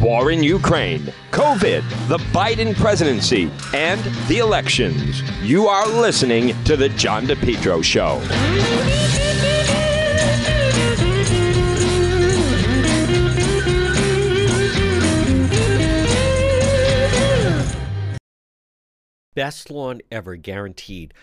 [0.00, 5.22] war in Ukraine, COVID, the Biden presidency, and the elections.
[5.42, 8.20] You are listening to The John DePetro Show.
[19.34, 21.14] Best lawn ever guaranteed.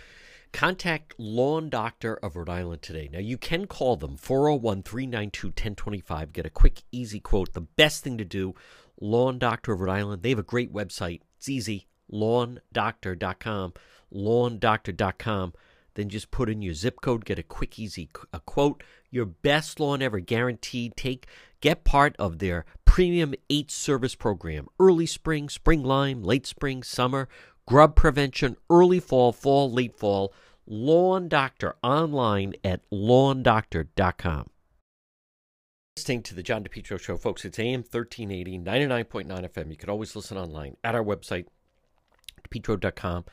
[0.55, 3.09] Contact Lawn Doctor of Rhode Island today.
[3.11, 6.31] Now, you can call them 401 392 1025.
[6.31, 7.51] Get a quick, easy quote.
[7.51, 8.55] The best thing to do,
[9.01, 10.23] Lawn Doctor of Rhode Island.
[10.23, 11.19] They have a great website.
[11.35, 13.73] It's easy lawndoctor.com.
[14.13, 15.53] Lawndoctor.com.
[15.95, 18.81] Then just put in your zip code, get a quick, easy a quote.
[19.11, 20.95] Your best lawn ever guaranteed.
[20.95, 21.27] Take
[21.59, 24.67] get part of their premium eight service program.
[24.79, 27.27] Early spring, spring lime, late spring, summer,
[27.65, 30.33] grub prevention, early fall, fall, late fall
[30.67, 34.49] Lawn Doctor online at lawndoctor.com.
[35.97, 39.69] Listening to the John DePetro Show, folks, it's AM 1380, 99.9 FM.
[39.69, 41.45] You can always listen online at our website,
[42.49, 43.25] depetro.com.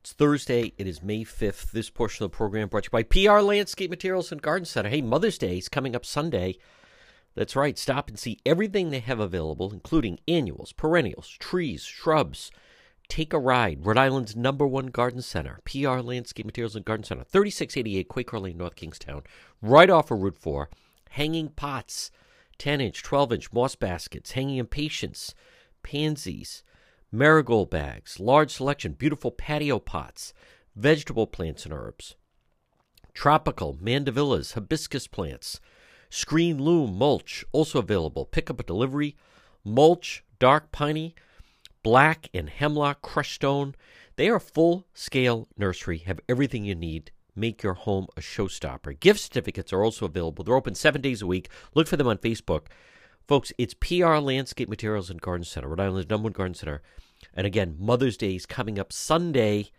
[0.00, 0.72] It's Thursday.
[0.78, 1.72] It is May 5th.
[1.72, 4.88] This portion of the program brought to you by PR Landscape Materials and Garden Center.
[4.88, 6.56] Hey, Mother's Day is coming up Sunday.
[7.34, 7.76] That's right.
[7.76, 12.50] Stop and see everything they have available, including annuals, perennials, trees, shrubs,
[13.08, 13.84] Take a ride.
[13.86, 18.58] Rhode Island's number one garden center, PR Landscape Materials and Garden Center, 3688 Quaker Lane,
[18.58, 19.22] North Kingstown,
[19.62, 20.68] right off of Route 4.
[21.10, 22.10] Hanging pots,
[22.58, 25.34] 10 inch, 12 inch moss baskets, hanging impatiens,
[25.82, 26.62] pansies,
[27.10, 30.34] marigold bags, large selection, beautiful patio pots,
[30.76, 32.14] vegetable plants and herbs,
[33.14, 35.60] tropical mandevillas, hibiscus plants,
[36.10, 38.26] screen loom mulch, also available.
[38.26, 39.16] Pick up a delivery,
[39.64, 41.14] mulch, dark piney
[41.82, 43.74] black and hemlock, crushed stone.
[44.16, 47.10] They are full scale nursery, have everything you need.
[47.36, 48.98] Make your home a showstopper.
[48.98, 50.42] Gift certificates are also available.
[50.42, 51.48] They're open seven days a week.
[51.74, 52.66] Look for them on Facebook.
[53.28, 56.82] Folks, it's PR Landscape Materials and Garden Center, Rhode Island's number one garden center.
[57.34, 59.70] And again, Mother's Day is coming up Sunday.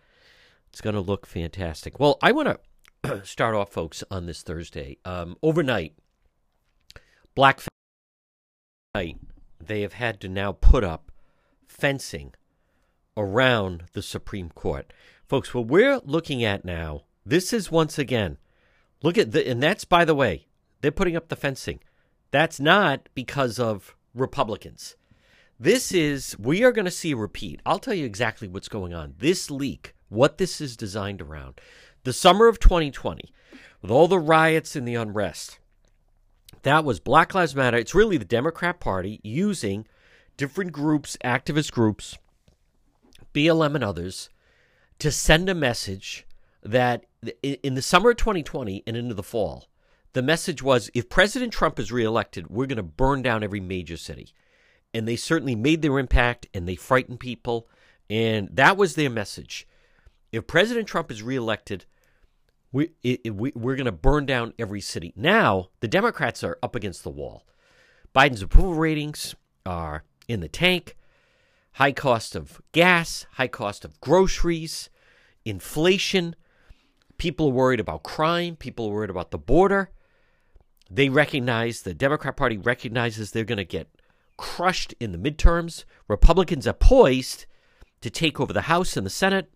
[0.70, 2.00] It's going to look fantastic.
[2.00, 2.60] Well, I want
[3.04, 4.98] to start off, folks, on this Thursday.
[5.04, 5.96] Um, overnight,
[7.36, 7.62] Black
[8.94, 9.18] night,
[9.66, 11.09] they have had to now put up
[11.70, 12.34] fencing
[13.16, 14.92] around the Supreme Court.
[15.28, 18.38] Folks, what we're looking at now, this is once again,
[19.04, 20.48] look at the, and that's by the way,
[20.82, 21.80] they're putting up the fencing.
[22.32, 24.96] That's not because of Republicans.
[25.60, 27.62] This is, we are going to see a repeat.
[27.66, 29.16] I'll tell you exactly what's going on.
[29.18, 31.60] This leak, what this is designed around.
[32.04, 33.34] The summer of 2020,
[33.82, 35.60] with all the riots and the unrest,
[36.64, 37.78] that was Black Lives Matter.
[37.78, 39.86] It's really the Democrat Party using
[40.40, 42.18] different groups, activist groups,
[43.34, 44.30] BLM and others,
[44.98, 46.26] to send a message
[46.64, 47.04] that
[47.44, 49.66] in the summer of 2020 and into the fall,
[50.14, 53.98] the message was if President Trump is reelected, we're going to burn down every major
[53.98, 54.34] city.
[54.94, 57.68] And they certainly made their impact and they frightened people.
[58.10, 59.68] And that was their message.
[60.32, 61.86] If President Trump is reelected,
[62.72, 65.12] we, it, we, we're going to burn down every city.
[65.18, 67.46] Now, the Democrats are up against the wall.
[68.16, 69.36] Biden's approval ratings
[69.66, 70.96] are in the tank,
[71.74, 74.90] high cost of gas, high cost of groceries,
[75.44, 76.36] inflation.
[77.18, 78.56] People are worried about crime.
[78.56, 79.90] People are worried about the border.
[80.90, 83.90] They recognize, the Democrat Party recognizes they're going to get
[84.38, 85.84] crushed in the midterms.
[86.08, 87.46] Republicans are poised
[88.02, 89.52] to take over the House and the Senate.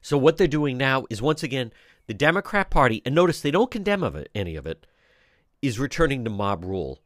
[0.00, 1.72] So, what they're doing now is once again,
[2.06, 4.86] the Democrat Party, and notice they don't condemn of it, any of it,
[5.60, 7.00] is returning to mob rule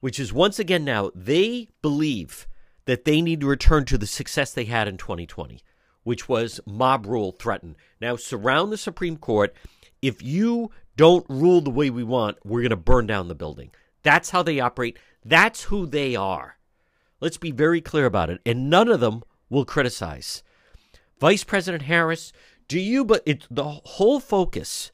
[0.00, 2.46] which is once again now they believe
[2.84, 5.60] that they need to return to the success they had in 2020,
[6.04, 7.76] which was mob rule threatened.
[8.00, 9.54] Now surround the Supreme Court.
[10.00, 13.70] If you don't rule the way we want, we're going to burn down the building.
[14.02, 14.98] That's how they operate.
[15.24, 16.56] That's who they are.
[17.20, 18.40] Let's be very clear about it.
[18.46, 20.42] And none of them will criticize.
[21.20, 22.32] Vice President Harris,
[22.68, 24.92] do you, but it's the whole focus,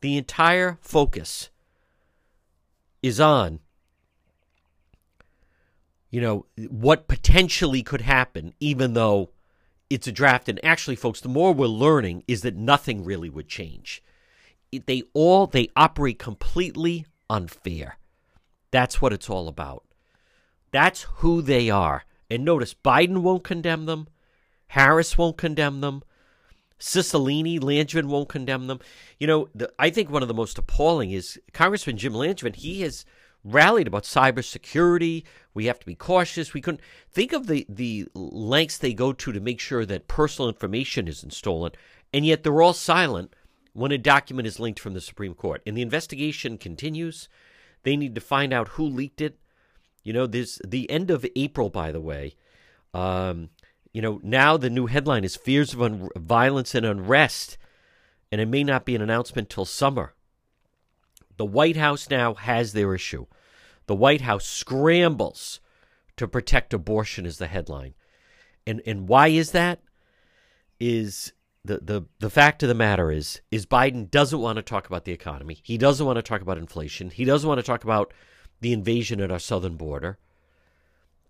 [0.00, 1.50] the entire focus
[3.02, 3.60] is on
[6.16, 9.32] you know, what potentially could happen, even though
[9.90, 10.48] it's a draft.
[10.48, 14.02] And actually, folks, the more we're learning is that nothing really would change.
[14.72, 17.98] They all they operate completely unfair.
[18.70, 19.84] That's what it's all about.
[20.70, 22.04] That's who they are.
[22.30, 24.08] And notice Biden won't condemn them.
[24.68, 26.02] Harris won't condemn them.
[26.80, 28.80] Cicilline, Langevin won't condemn them.
[29.20, 32.56] You know, the, I think one of the most appalling is Congressman Jim Langevin.
[32.56, 33.04] He has
[33.46, 35.24] rallied about cybersecurity.
[35.54, 36.52] We have to be cautious.
[36.52, 40.48] We couldn't think of the the lengths they go to to make sure that personal
[40.48, 41.72] information isn't stolen,
[42.12, 43.34] and yet they're all silent
[43.72, 45.62] when a document is linked from the Supreme Court.
[45.66, 47.28] And the investigation continues.
[47.82, 49.38] They need to find out who leaked it.
[50.02, 52.34] You know, this the end of April, by the way.
[52.92, 53.50] Um,
[53.92, 57.58] you know, now the new headline is fears of un- violence and unrest,
[58.30, 60.14] and it may not be an announcement till summer.
[61.36, 63.26] The White House now has their issue.
[63.86, 65.60] The White House scrambles
[66.16, 67.94] to protect abortion, is the headline.
[68.66, 69.80] And and why is that?
[70.80, 71.32] Is
[71.64, 75.04] the, the the fact of the matter is is Biden doesn't want to talk about
[75.04, 75.60] the economy.
[75.62, 77.10] He doesn't want to talk about inflation.
[77.10, 78.12] He doesn't want to talk about
[78.60, 80.18] the invasion at our southern border.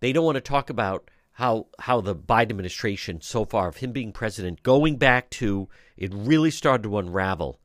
[0.01, 3.93] They don't want to talk about how how the Biden administration so far of him
[3.93, 7.61] being president going back to it really started to unravel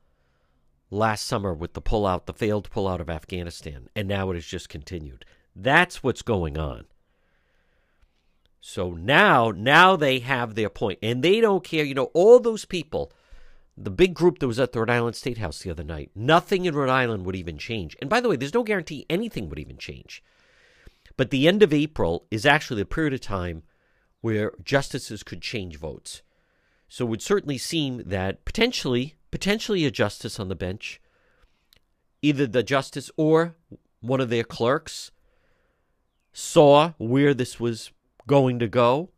[0.92, 4.70] last summer with the pullout, the failed pullout of Afghanistan, and now it has just
[4.70, 5.26] continued.
[5.56, 6.86] That's what's going on.
[8.60, 11.84] So now, now they have their point, and they don't care.
[11.84, 13.12] You know, all those people,
[13.76, 16.66] the big group that was at the Rhode Island State House the other night, nothing
[16.66, 17.98] in Rhode Island would even change.
[18.00, 20.24] And by the way, there's no guarantee anything would even change.
[21.18, 23.64] But the end of April is actually the period of time
[24.22, 26.22] where justices could change votes.
[26.88, 31.02] So it would certainly seem that potentially, potentially a justice on the bench,
[32.22, 33.56] either the justice or
[34.02, 35.12] one of their clerks,
[36.34, 37.92] saw where this was
[38.28, 39.10] going to go.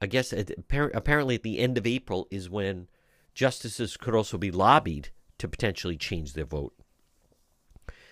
[0.00, 2.88] I guess apparently at the end of April is when
[3.34, 6.74] justices could also be lobbied to potentially change their vote.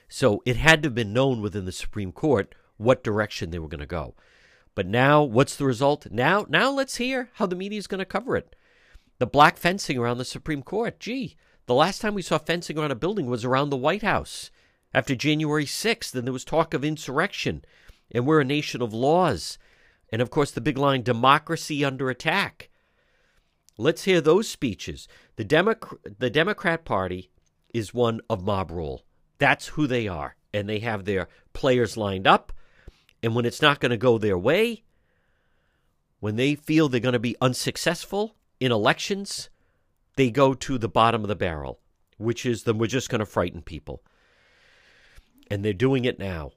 [0.09, 3.69] So it had to have been known within the Supreme Court what direction they were
[3.69, 4.15] going to go.
[4.75, 6.07] But now, what's the result?
[6.11, 8.55] Now, now let's hear how the media is going to cover it.
[9.19, 11.01] The black fencing around the Supreme Court.
[11.01, 11.37] Gee,
[11.67, 14.51] the last time we saw fencing around a building was around the White House
[14.93, 17.65] after January 6th, and there was talk of insurrection.
[18.11, 19.59] And we're a nation of laws.
[20.11, 22.71] And of course, the big line democracy under attack.
[23.79, 25.09] Let's hear those speeches.
[25.37, 27.31] The, Democ- the Democrat Party
[27.75, 29.05] is one of mob rule.
[29.39, 30.37] That's who they are.
[30.55, 32.53] And they have their players lined up.
[33.23, 34.85] And when it's not going to go their way,
[36.21, 39.49] when they feel they're going to be unsuccessful in elections,
[40.17, 41.81] they go to the bottom of the barrel,
[42.19, 44.03] which is then we're just going to frighten people.
[45.51, 46.53] And they're doing it now.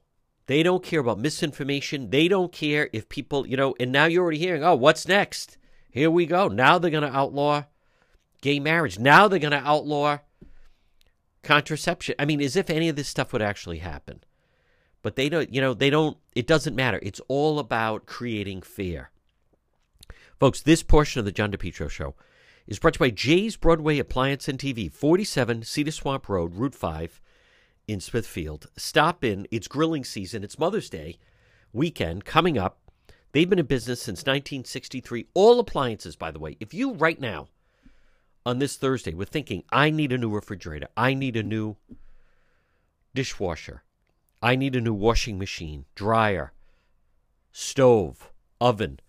[0.46, 2.10] They don't care about misinformation.
[2.10, 5.58] They don't care if people, you know, and now you're already hearing, oh, what's next?
[5.90, 6.48] Here we go.
[6.48, 7.64] Now they're going to outlaw
[8.42, 8.98] gay marriage.
[8.98, 10.18] Now they're going to outlaw
[11.42, 12.16] contraception.
[12.18, 14.24] I mean, as if any of this stuff would actually happen.
[15.02, 16.98] But they don't, you know, they don't, it doesn't matter.
[17.02, 19.10] It's all about creating fear.
[20.40, 22.14] Folks, this portion of the John DePetro show
[22.66, 26.74] is brought to you by Jay's Broadway Appliance and TV, 47 Cedar Swamp Road, Route
[26.74, 27.20] 5,
[27.86, 28.66] in Smithfield.
[28.74, 29.46] Stop in.
[29.50, 30.42] It's grilling season.
[30.42, 31.18] It's Mother's Day
[31.74, 32.80] weekend coming up.
[33.32, 35.26] They've been in business since 1963.
[35.34, 36.56] All appliances, by the way.
[36.58, 37.48] If you right now
[38.46, 41.76] on this Thursday were thinking, I need a new refrigerator, I need a new
[43.14, 43.82] dishwasher,
[44.40, 46.54] I need a new washing machine, dryer,
[47.52, 49.00] stove, oven,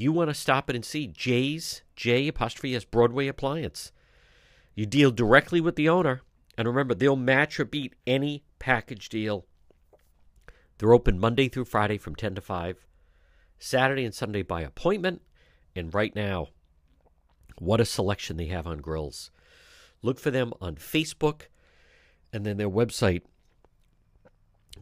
[0.00, 3.92] you want to stop it and see Jay's, J apostrophe S Broadway Appliance.
[4.74, 6.22] You deal directly with the owner.
[6.56, 9.46] And remember, they'll match or beat any package deal.
[10.78, 12.86] They're open Monday through Friday from 10 to 5,
[13.58, 15.22] Saturday and Sunday by appointment.
[15.76, 16.48] And right now,
[17.58, 19.30] what a selection they have on grills.
[20.02, 21.42] Look for them on Facebook,
[22.32, 23.22] and then their website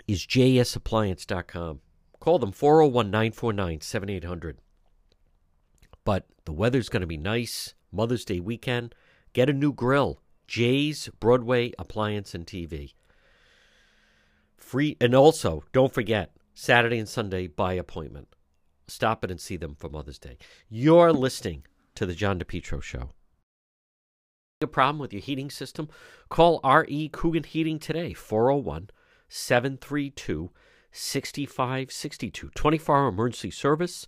[0.06, 1.80] is jsappliance.com.
[2.20, 4.58] Call them 401 949 7800.
[6.08, 7.74] But the weather's going to be nice.
[7.92, 8.94] Mother's Day weekend.
[9.34, 10.22] Get a new grill.
[10.46, 12.94] Jay's Broadway Appliance and TV.
[14.56, 18.28] Free and also don't forget Saturday and Sunday by appointment.
[18.86, 20.38] Stop it and see them for Mother's Day.
[20.70, 23.10] You're listening to the John DePetro Show.
[24.62, 25.90] A problem with your heating system?
[26.30, 27.10] Call R.E.
[27.10, 28.88] Coogan Heating today, 401
[29.28, 30.52] 732
[30.90, 32.50] 6562.
[32.54, 34.06] 24 hour emergency service,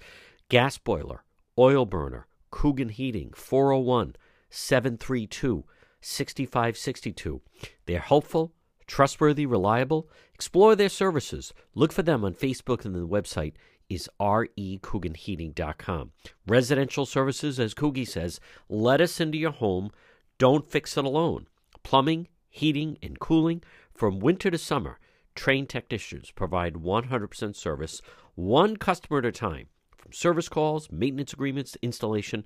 [0.49, 1.25] gas boiler,
[1.61, 4.17] oil burner, Coogan Heating, 401
[4.49, 5.65] 732
[6.01, 7.43] 6562.
[7.85, 8.55] They're helpful,
[8.87, 10.09] trustworthy, reliable.
[10.35, 11.53] Explore their services.
[11.75, 13.53] Look for them on Facebook and the website
[13.91, 16.13] is recooganheating.com.
[16.47, 19.91] Residential services, as Coogie says, let us into your home.
[20.39, 21.47] Don't fix it alone.
[21.83, 23.63] Plumbing, heating, and cooling
[23.93, 24.99] from winter to summer.
[25.35, 28.01] Trained technicians provide 100% service,
[28.35, 29.67] one customer at a time.
[30.13, 32.45] Service calls, maintenance agreements installation,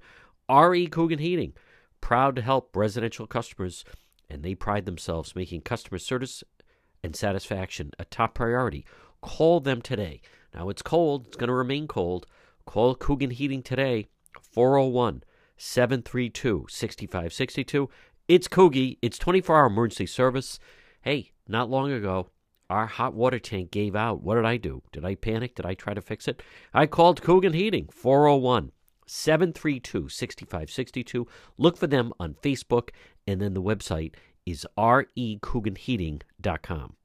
[0.48, 1.54] RE Coogan Heating
[2.04, 3.82] proud to help residential customers,
[4.28, 6.44] and they pride themselves making customer service
[7.02, 8.84] and satisfaction a top priority.
[9.22, 10.20] Call them today.
[10.54, 12.26] Now it's cold, it's going to remain cold.
[12.66, 14.08] Call Coogan Heating today,
[14.52, 15.22] 401
[15.56, 17.88] 732 6562.
[18.28, 20.58] It's Coogie, it's 24 hour emergency service.
[21.00, 22.28] Hey, not long ago,
[22.74, 24.22] our hot water tank gave out.
[24.22, 24.82] What did I do?
[24.90, 25.54] Did I panic?
[25.54, 26.42] Did I try to fix it?
[26.74, 28.72] I called Coogan Heating, 401
[29.06, 31.28] 732 6562.
[31.56, 32.88] Look for them on Facebook,
[33.28, 34.14] and then the website
[34.44, 36.96] is recooganheating.com.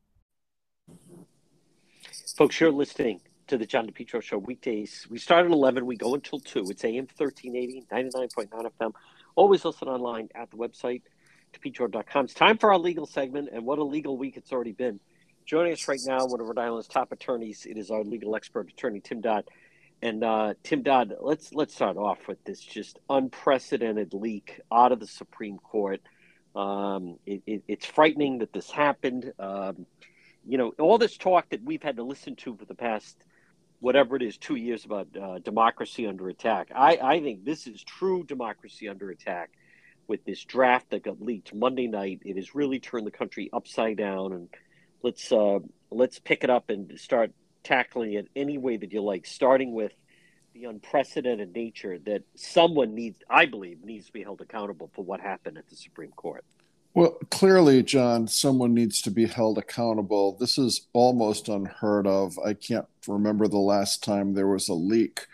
[2.35, 5.07] Folks, you're listening to the John DePetro Show weekdays.
[5.09, 6.65] We start at 11, we go until 2.
[6.69, 8.93] It's AM 1380, 99.9 FM.
[9.35, 11.03] Always listen online at the website,
[11.53, 12.25] depetro.com.
[12.25, 14.99] It's time for our legal segment, and what a legal week it's already been.
[15.49, 18.69] Joining us right now, one of Rhode Island's top attorneys, it is our legal expert
[18.69, 19.45] attorney, Tim Dodd.
[19.99, 24.99] And uh, Tim Dodd, let's let's start off with this just unprecedented leak out of
[24.99, 26.01] the Supreme Court.
[26.55, 29.33] Um, it, it, it's frightening that this happened.
[29.39, 29.87] Um,
[30.47, 33.17] you know, all this talk that we've had to listen to for the past
[33.79, 36.67] whatever it is, two years about uh, democracy under attack.
[36.75, 39.49] I, I think this is true democracy under attack
[40.07, 42.19] with this draft that got leaked Monday night.
[42.23, 44.47] It has really turned the country upside down, and
[45.03, 45.59] let's uh,
[45.91, 47.31] let's pick it up and start
[47.63, 49.91] tackling it any way that you like, starting with
[50.53, 55.19] the unprecedented nature that someone needs, I believe, needs to be held accountable for what
[55.19, 56.43] happened at the Supreme Court.
[56.95, 60.35] Well, clearly, John, someone needs to be held accountable.
[60.39, 62.37] This is almost unheard of.
[62.39, 65.27] I can't remember the last time there was a leak.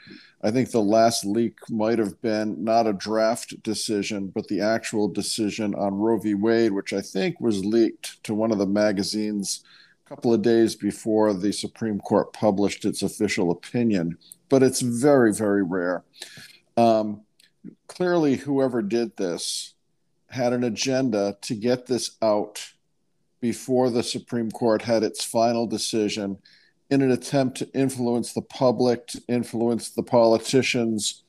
[0.43, 5.07] I think the last leak might have been not a draft decision, but the actual
[5.07, 6.33] decision on Roe v.
[6.33, 9.63] Wade, which I think was leaked to one of the magazines
[10.05, 14.17] a couple of days before the Supreme Court published its official opinion.
[14.49, 16.03] But it's very, very rare.
[16.77, 17.21] Um,
[17.87, 19.73] clearly, whoever did this
[20.29, 22.73] had an agenda to get this out
[23.41, 26.37] before the Supreme Court had its final decision
[26.89, 31.23] in an attempt to influence the public, to influence the politicians,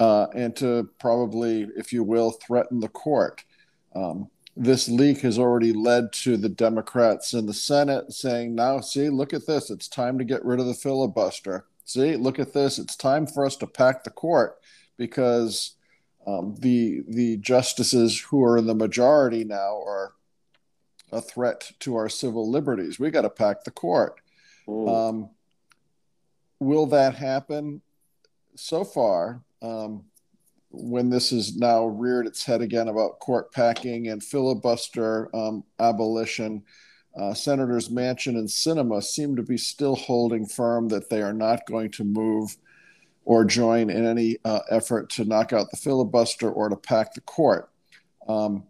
[0.00, 3.44] uh, and to probably, if you will, threaten the court.
[3.94, 9.08] Um, this leak has already led to the Democrats in the Senate saying, now, see,
[9.08, 9.70] look at this.
[9.70, 11.66] It's time to get rid of the filibuster.
[11.84, 12.78] See, look at this.
[12.78, 14.58] It's time for us to pack the court
[14.96, 15.76] because
[16.26, 20.12] um, the the justices who are in the majority now are
[21.10, 22.98] a threat to our civil liberties.
[22.98, 24.20] We got to pack the court.
[24.68, 25.30] Um,
[26.60, 27.82] will that happen?
[28.54, 30.04] So far, um,
[30.70, 36.62] when this has now reared its head again about court packing and filibuster um, abolition,
[37.16, 41.66] uh, Senators Manchin and Sinema seem to be still holding firm that they are not
[41.66, 42.56] going to move
[43.24, 47.20] or join in any uh, effort to knock out the filibuster or to pack the
[47.20, 47.70] court.
[48.28, 48.64] Um,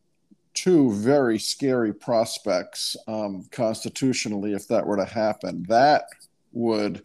[0.55, 5.65] two very scary prospects um, constitutionally if that were to happen.
[5.69, 6.05] That
[6.53, 7.05] would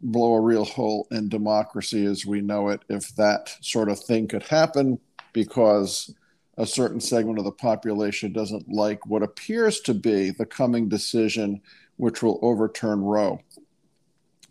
[0.00, 4.28] blow a real hole in democracy as we know it if that sort of thing
[4.28, 4.98] could happen
[5.32, 6.14] because
[6.58, 11.60] a certain segment of the population doesn't like what appears to be the coming decision
[11.96, 13.40] which will overturn Roe.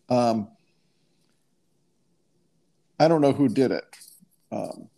[0.10, 0.50] Um,
[3.00, 3.86] I don't know who did it.
[4.52, 4.90] Um,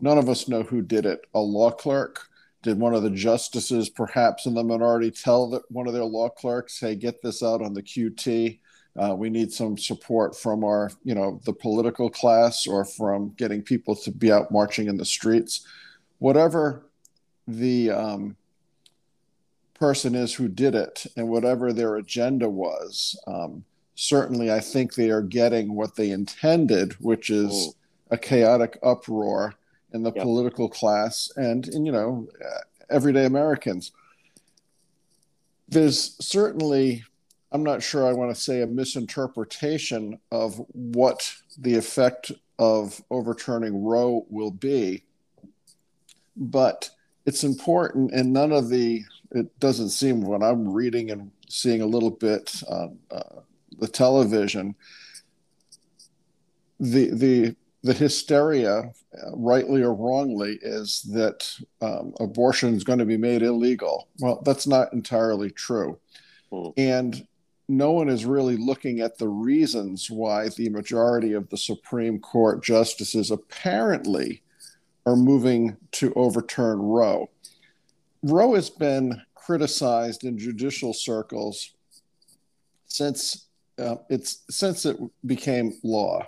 [0.00, 1.26] none of us know who did it.
[1.34, 2.28] A law clerk?
[2.62, 6.28] Did one of the justices, perhaps in the minority, tell that one of their law
[6.28, 8.60] clerks, "Hey, get this out on the QT.
[8.96, 13.62] Uh, we need some support from our, you know, the political class or from getting
[13.62, 15.66] people to be out marching in the streets."
[16.18, 16.86] Whatever
[17.48, 18.36] the um,
[19.74, 23.64] person is who did it, and whatever their agenda was, um,
[23.96, 27.72] certainly I think they are getting what they intended, which is Ooh.
[28.12, 29.54] a chaotic uproar
[29.92, 30.22] in the yep.
[30.22, 32.28] political class and, and, you know,
[32.90, 33.92] everyday Americans.
[35.68, 37.04] There's certainly,
[37.50, 43.82] I'm not sure I want to say a misinterpretation of what the effect of overturning
[43.82, 45.04] Roe will be,
[46.36, 46.90] but
[47.24, 51.86] it's important, and none of the, it doesn't seem when I'm reading and seeing a
[51.86, 53.40] little bit on uh,
[53.78, 54.74] the television,
[56.80, 58.92] the the the hysteria,
[59.34, 61.48] rightly or wrongly, is that
[61.80, 64.08] um, abortion is going to be made illegal.
[64.18, 65.98] Well, that's not entirely true,
[66.50, 66.72] mm.
[66.76, 67.26] and
[67.68, 72.62] no one is really looking at the reasons why the majority of the Supreme Court
[72.62, 74.42] justices apparently
[75.06, 77.30] are moving to overturn Roe.
[78.22, 81.72] Roe has been criticized in judicial circles
[82.86, 83.46] since
[83.78, 86.24] uh, it's since it became law.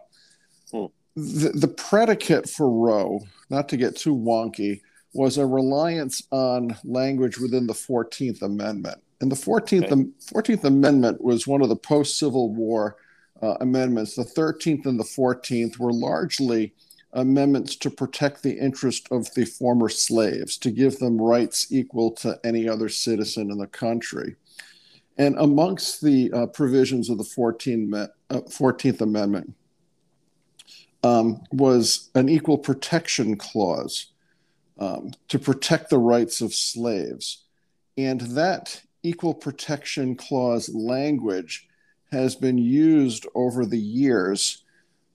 [1.16, 4.80] The, the predicate for Roe, not to get too wonky,
[5.12, 9.00] was a reliance on language within the 14th Amendment.
[9.20, 9.94] And the 14th, okay.
[9.94, 12.96] 14th Amendment was one of the post Civil War
[13.40, 14.16] uh, amendments.
[14.16, 16.74] The 13th and the 14th were largely
[17.12, 22.38] amendments to protect the interest of the former slaves, to give them rights equal to
[22.44, 24.34] any other citizen in the country.
[25.16, 29.54] And amongst the uh, provisions of the 14th, uh, 14th Amendment
[31.04, 34.06] um, was an equal protection clause
[34.78, 37.44] um, to protect the rights of slaves.
[37.96, 41.68] And that equal protection clause language
[42.10, 44.64] has been used over the years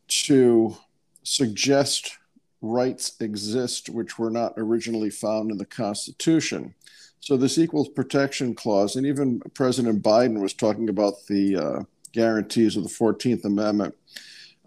[0.07, 0.77] to
[1.23, 2.17] suggest
[2.61, 6.73] rights exist which were not originally found in the Constitution.
[7.19, 12.77] So, this equal protection clause, and even President Biden was talking about the uh, guarantees
[12.77, 13.95] of the 14th Amendment.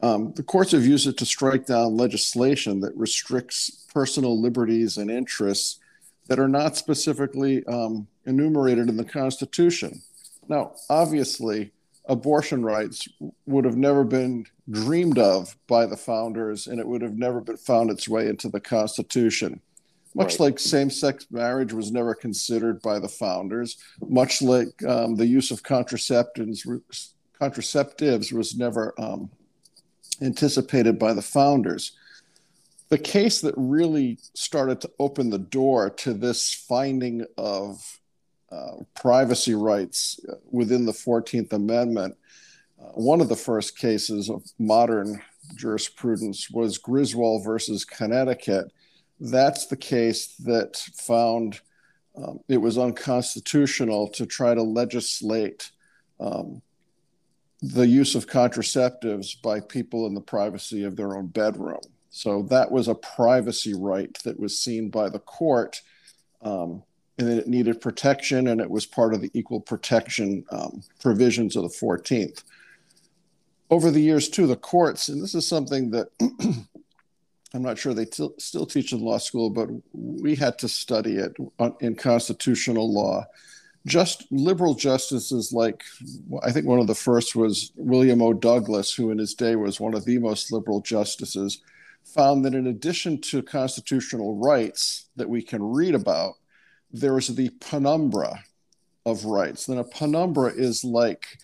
[0.03, 5.11] Um, the courts have used it to strike down legislation that restricts personal liberties and
[5.11, 5.79] interests
[6.27, 10.03] that are not specifically um, enumerated in the Constitution.
[10.49, 11.73] Now, obviously,
[12.07, 13.07] abortion rights
[13.47, 17.57] would have never been dreamed of by the founders, and it would have never been
[17.57, 19.61] found its way into the Constitution.
[20.15, 20.41] Much right.
[20.41, 23.79] like same sex marriage was never considered by the founders,
[24.09, 26.67] much like um, the use of contraceptives,
[27.41, 29.31] contraceptives was never um,
[30.21, 31.93] anticipated by the founders.
[32.89, 38.01] The case that really started to open the door to this finding of
[38.51, 42.15] uh, privacy rights within the 14th Amendment,
[42.79, 45.23] uh, one of the first cases of modern
[45.55, 48.71] jurisprudence was Griswold versus Connecticut.
[49.21, 51.61] That's the case that found
[52.17, 55.71] um, it was unconstitutional to try to legislate
[56.21, 56.61] um,
[57.63, 61.81] the use of contraceptives by people in the privacy of their own bedroom.
[62.11, 65.81] So that was a privacy right that was seen by the court,
[66.43, 66.83] um,
[67.19, 71.55] and that it needed protection, and it was part of the equal protection um, provisions
[71.55, 72.43] of the 14th.
[73.71, 76.09] Over the years, too, the courts, and this is something that
[77.55, 81.17] I'm not sure they t- still teach in law school, but we had to study
[81.17, 81.37] it
[81.81, 83.25] in constitutional law
[83.87, 85.83] just liberal justices like
[86.43, 88.33] I think one of the first was William O.
[88.33, 91.61] Douglas, who in his day was one of the most liberal justices,
[92.05, 96.35] found that in addition to constitutional rights that we can read about,
[96.93, 98.45] there is the penumbra
[99.05, 99.67] of rights.
[99.67, 101.39] Then a penumbra is like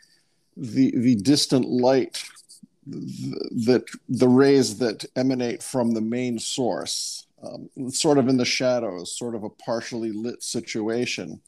[0.56, 2.22] the the distant light
[2.86, 9.16] that the rays that emanate from the main source, um, sort of in the shadows,
[9.16, 11.40] sort of a partially lit situation.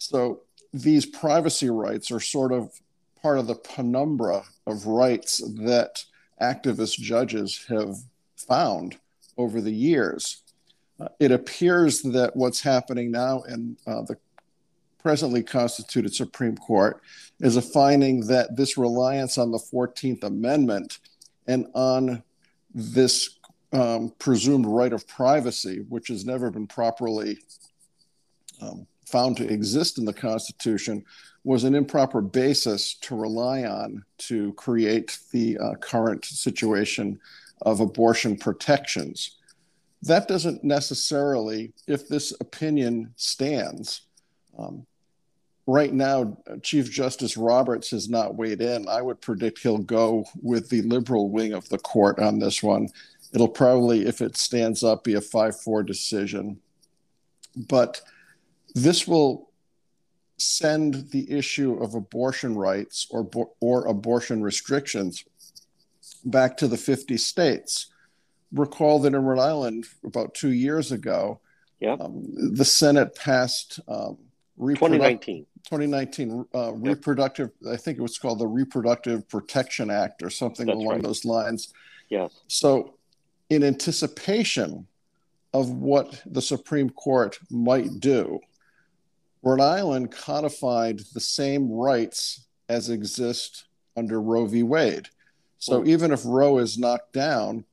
[0.00, 0.40] So
[0.72, 2.72] these privacy rights are sort of
[3.20, 6.02] part of the penumbra of rights that
[6.40, 7.96] activist judges have
[8.34, 8.96] found
[9.36, 10.42] over the years.
[10.98, 14.16] Uh, it appears that what's happening now in uh, the
[15.02, 17.02] presently constituted Supreme Court
[17.40, 20.98] is a finding that this reliance on the 14th Amendment
[21.46, 22.22] and on
[22.74, 23.38] this
[23.74, 27.38] um, presumed right of privacy, which has never been properly
[28.62, 31.04] um, found to exist in the Constitution
[31.44, 37.18] was an improper basis to rely on to create the uh, current situation
[37.62, 39.36] of abortion protections.
[40.02, 44.02] That doesn't necessarily, if this opinion stands,
[44.58, 44.86] um,
[45.66, 48.88] right now, Chief Justice Roberts has not weighed in.
[48.88, 52.88] I would predict he'll go with the liberal wing of the court on this one.
[53.32, 56.60] It'll probably, if it stands up, be a 5 4 decision.
[57.56, 58.00] But
[58.74, 59.50] this will
[60.36, 63.28] send the issue of abortion rights or,
[63.60, 65.24] or abortion restrictions
[66.24, 67.86] back to the 50 states.
[68.52, 71.40] Recall that in Rhode Island, about two years ago,
[71.80, 71.96] yeah.
[71.98, 74.18] Um, the Senate passed um,
[74.58, 75.46] 2019.
[75.64, 80.76] 2019 uh, reproductive, I think it was called the Reproductive Protection Act or something That's
[80.76, 81.02] along right.
[81.02, 81.72] those lines.
[82.08, 82.32] Yes.
[82.48, 82.94] So,
[83.48, 84.86] in anticipation
[85.52, 88.40] of what the Supreme Court might do,
[89.42, 93.64] Rhode Island codified the same rights as exist
[93.96, 94.62] under Roe v.
[94.62, 95.08] Wade.
[95.58, 97.64] So even if Roe is knocked down,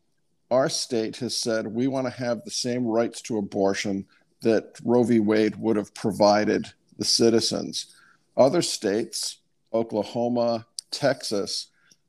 [0.52, 4.06] our state has said we want to have the same rights to abortion
[4.42, 5.20] that Roe v.
[5.20, 7.96] Wade would have provided the citizens.
[8.36, 9.38] Other states,
[9.74, 11.68] Oklahoma, Texas,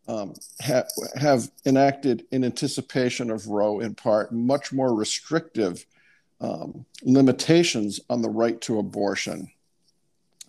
[0.09, 0.85] um, ha-
[1.17, 5.85] have enacted in anticipation of Roe, in part, much more restrictive
[6.41, 9.51] um, limitations on the right to abortion.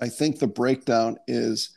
[0.01, 1.71] I think the breakdown is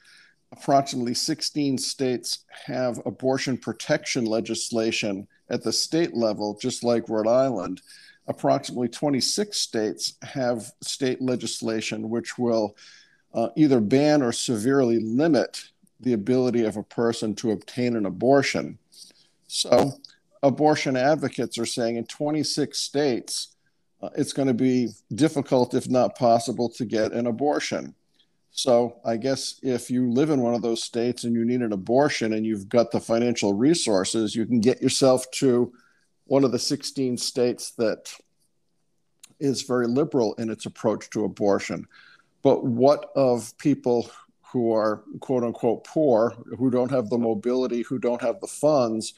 [0.52, 7.80] approximately 16 states have abortion protection legislation at the state level, just like Rhode Island.
[8.28, 12.76] Approximately 26 states have state legislation which will
[13.34, 15.64] uh, either ban or severely limit
[16.00, 18.78] the ability of a person to obtain an abortion.
[19.48, 19.92] So,
[20.42, 23.51] abortion advocates are saying in 26 states,
[24.02, 27.94] uh, it's going to be difficult, if not possible, to get an abortion.
[28.50, 31.72] So I guess if you live in one of those states and you need an
[31.72, 35.72] abortion and you've got the financial resources, you can get yourself to
[36.24, 38.12] one of the 16 states that
[39.40, 41.86] is very liberal in its approach to abortion.
[42.42, 44.10] But what of people
[44.52, 49.14] who are quote unquote poor, who don't have the mobility, who don't have the funds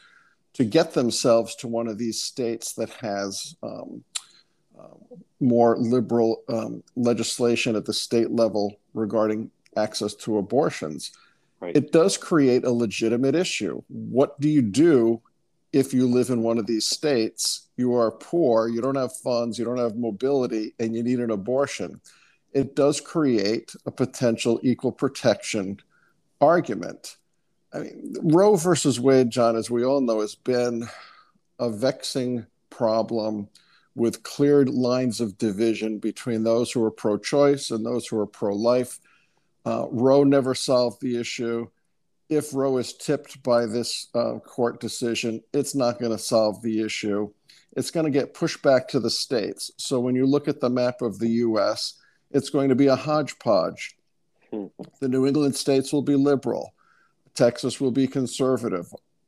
[0.52, 4.04] to get themselves to one of these states that has um,
[5.40, 11.12] more liberal um, legislation at the state level regarding access to abortions?
[11.60, 11.76] Right.
[11.76, 13.82] It does create a legitimate issue.
[13.88, 15.22] What do you do
[15.72, 17.68] if you live in one of these states?
[17.76, 21.30] You are poor, you don't have funds, you don't have mobility, and you need an
[21.30, 22.00] abortion
[22.54, 25.80] it does create a potential equal protection
[26.40, 27.16] argument.
[27.72, 30.88] I mean, Roe versus Wade, John, as we all know, has been
[31.58, 33.48] a vexing problem
[33.94, 38.26] with clear lines of division between those who are pro choice and those who are
[38.26, 38.98] pro life.
[39.64, 41.68] Uh, Roe never solved the issue.
[42.28, 46.80] If Roe is tipped by this uh, court decision, it's not going to solve the
[46.80, 47.30] issue.
[47.76, 49.70] It's going to get pushed back to the states.
[49.78, 51.94] So when you look at the map of the US,
[52.30, 53.96] it's going to be a hodgepodge.
[54.52, 54.66] Hmm.
[55.00, 56.74] The New England states will be liberal.
[57.34, 58.86] Texas will be conservative.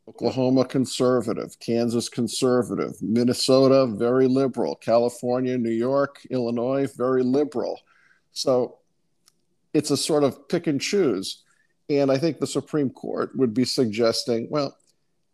[0.08, 7.80] Oklahoma conservative, Kansas conservative, Minnesota very liberal, California, New York, Illinois very liberal.
[8.32, 8.78] So
[9.74, 11.42] it's a sort of pick and choose.
[11.90, 14.76] And I think the Supreme Court would be suggesting, well,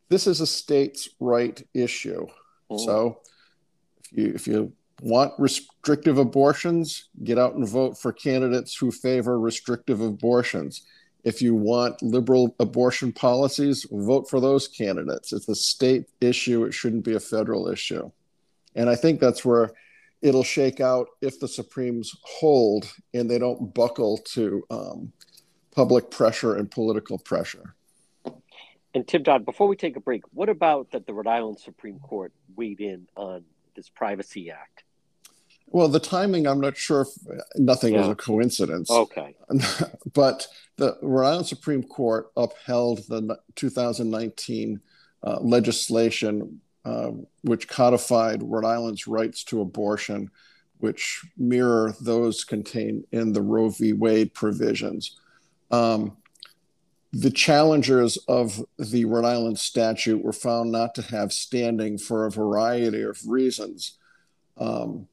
[0.08, 2.26] this is a states' right issue.
[2.70, 2.80] Mm.
[2.85, 3.20] So
[4.04, 9.38] if you if you want restrictive abortions, get out and vote for candidates who favor
[9.38, 10.82] restrictive abortions.
[11.24, 15.32] If you want liberal abortion policies, vote for those candidates.
[15.32, 18.11] It's a state issue, it shouldn't be a federal issue.
[18.74, 19.72] And I think that's where
[20.20, 25.12] it'll shake out if the Supremes hold and they don't buckle to um,
[25.72, 27.74] public pressure and political pressure.
[28.94, 31.98] And Tim Dodd, before we take a break, what about that the Rhode Island Supreme
[31.98, 34.85] Court weighed in on this Privacy Act?
[35.72, 37.08] Well, the timing, I'm not sure if
[37.56, 38.02] nothing yeah.
[38.02, 38.90] is a coincidence.
[38.90, 39.35] Okay.
[40.12, 44.80] but the Rhode Island Supreme Court upheld the 2019
[45.24, 50.30] uh, legislation uh, which codified Rhode Island's rights to abortion,
[50.78, 53.92] which mirror those contained in the Roe v.
[53.92, 55.16] Wade provisions.
[55.70, 56.16] Um,
[57.12, 62.30] the challengers of the Rhode Island statute were found not to have standing for a
[62.30, 63.98] variety of reasons.
[64.56, 65.06] Um,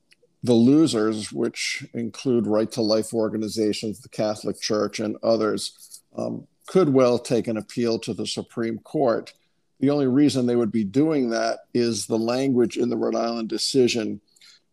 [0.44, 6.90] the losers, which include right to life organizations, the Catholic Church, and others, um, could
[6.90, 9.34] well take an appeal to the Supreme Court.
[9.80, 13.50] The only reason they would be doing that is the language in the Rhode Island
[13.50, 14.22] decision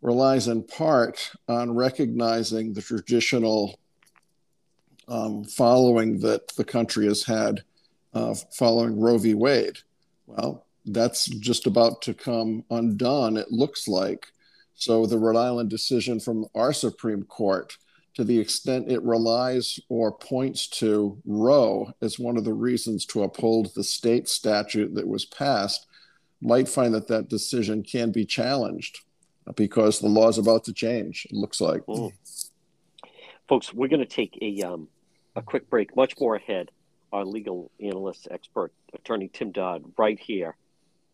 [0.03, 3.79] relies in part on recognizing the traditional
[5.09, 7.63] um, following that the country has had
[8.15, 9.35] uh, following Roe v.
[9.35, 9.79] Wade.
[10.27, 14.27] Well, that's just about to come undone, it looks like.
[14.77, 17.77] So the Rhode Island decision from our Supreme Court,
[18.15, 23.23] to the extent it relies or points to Roe as one of the reasons to
[23.23, 25.87] uphold the state statute that was passed,
[26.43, 29.01] might find that that decision can be challenged
[29.55, 31.27] because the law is about to change.
[31.31, 31.85] It looks like.
[31.87, 32.13] Mm.
[33.49, 34.89] Folks, we're going to take a um,
[35.35, 35.97] a quick break.
[35.97, 36.71] Much more ahead.
[37.13, 40.57] Our legal analyst, expert, attorney Tim Dodd, right here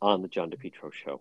[0.00, 1.20] on the John DePetro Show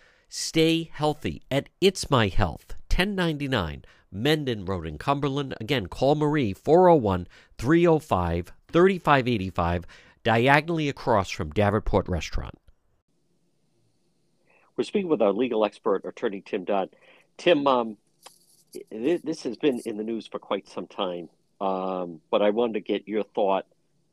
[0.33, 5.53] Stay healthy at It's My Health, 1099 Mendon Road in Cumberland.
[5.59, 9.85] Again, call Marie 401 305 3585,
[10.23, 12.55] diagonally across from Davenport Restaurant.
[14.77, 16.91] We're speaking with our legal expert, attorney Tim Dodd.
[17.35, 17.97] Tim, um,
[18.89, 21.27] this has been in the news for quite some time,
[21.59, 23.65] um, but I wanted to get your thought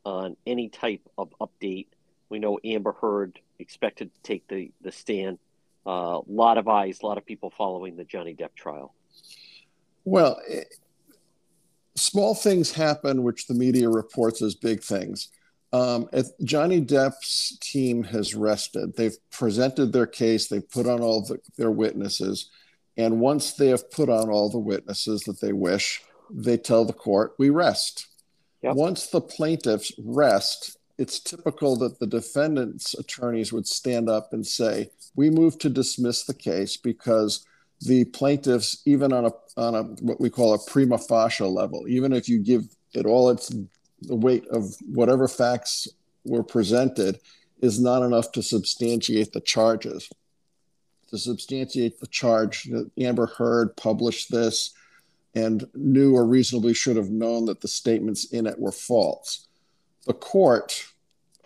[0.03, 1.87] on any type of update.
[2.27, 5.39] We know Amber Heard expected to take the, the stand
[5.85, 8.93] a uh, lot of eyes, a lot of people following the Johnny Depp trial.
[10.05, 10.67] Well, it,
[11.95, 15.29] small things happen, which the media reports as big things.
[15.71, 16.09] Um,
[16.43, 18.95] Johnny Depp's team has rested.
[18.95, 20.47] They've presented their case.
[20.47, 22.49] They've put on all the, their witnesses.
[22.97, 26.93] And once they have put on all the witnesses that they wish, they tell the
[26.93, 28.07] court, we rest.
[28.61, 28.75] Yep.
[28.75, 34.91] Once the plaintiffs rest, it's typical that the defendant's attorneys would stand up and say,
[35.15, 37.45] we move to dismiss the case because
[37.79, 42.11] the plaintiffs, even on a on a what we call a prima facie level, even
[42.11, 43.47] if you give it all its
[44.01, 45.87] the weight of whatever facts
[46.25, 47.19] were presented,
[47.61, 50.09] is not enough to substantiate the charges.
[51.11, 54.73] To substantiate the charge that Amber Heard published this
[55.33, 59.47] and knew or reasonably should have known that the statements in it were false.
[60.09, 60.87] The court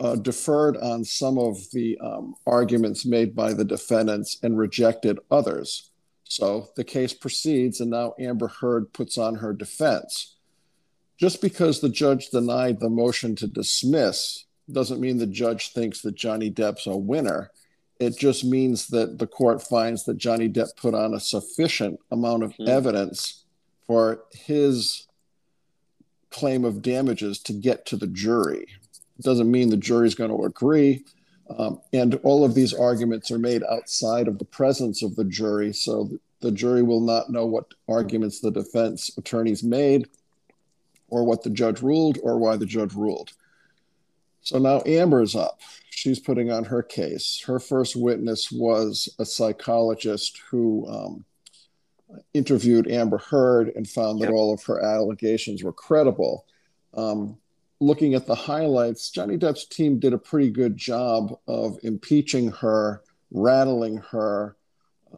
[0.00, 5.90] uh, deferred on some of the um, arguments made by the defendants and rejected others.
[6.24, 10.36] So the case proceeds, and now Amber Heard puts on her defense.
[11.18, 16.14] Just because the judge denied the motion to dismiss doesn't mean the judge thinks that
[16.14, 17.50] Johnny Depp's a winner.
[18.00, 22.42] It just means that the court finds that Johnny Depp put on a sufficient amount
[22.42, 22.70] of mm-hmm.
[22.70, 23.44] evidence
[23.86, 25.06] for his
[26.34, 28.66] claim of damages to get to the jury.
[29.18, 31.04] It doesn't mean the jury is going to agree.
[31.56, 35.72] Um, and all of these arguments are made outside of the presence of the jury.
[35.72, 40.08] So the jury will not know what arguments the defense attorneys made
[41.08, 43.30] or what the judge ruled or why the judge ruled.
[44.42, 45.60] So now Amber's up.
[45.90, 47.40] She's putting on her case.
[47.46, 51.24] Her first witness was a psychologist who um,
[52.32, 54.34] interviewed Amber Heard and found that yep.
[54.34, 56.46] all of her allegations were credible.
[56.94, 57.38] Um,
[57.80, 63.02] looking at the highlights, Johnny Depp's team did a pretty good job of impeaching her,
[63.30, 64.56] rattling her.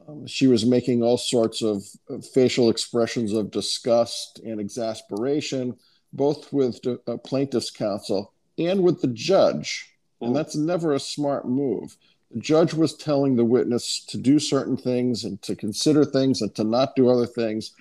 [0.09, 1.85] Um, she was making all sorts of,
[2.33, 5.77] facial expressions of disgust and exasperation,
[6.13, 9.93] both with the uh, plaintiff's counsel and with the judge.
[10.21, 11.97] And that's never a smart move.
[12.33, 16.55] The judge was telling the witness to do certain things and to consider things and
[16.57, 17.73] to not do other things.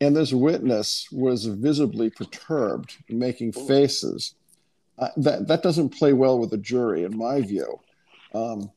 [0.00, 4.34] And this witness was visibly perturbed, making faces.
[4.98, 7.80] Uh, that, that doesn't play well with a jury, in my view.
[8.34, 8.70] Um,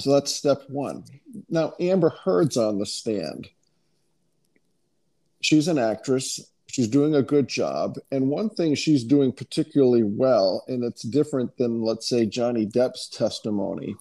[0.00, 1.04] so that's step one.
[1.48, 3.48] Now, Amber Heard's on the stand.
[5.40, 6.40] She's an actress.
[6.72, 7.98] She's doing a good job.
[8.10, 13.08] And one thing she's doing particularly well, and it's different than, let's say, Johnny Depp's
[13.08, 13.94] testimony.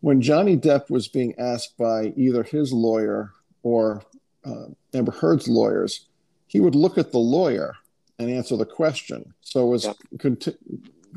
[0.00, 3.30] When Johnny Depp was being asked by either his lawyer
[3.62, 4.02] or
[4.44, 6.08] uh, Amber Heard's lawyers,
[6.48, 7.76] he would look at the lawyer
[8.18, 9.32] and answer the question.
[9.40, 9.96] So it was yep.
[10.18, 10.58] conti-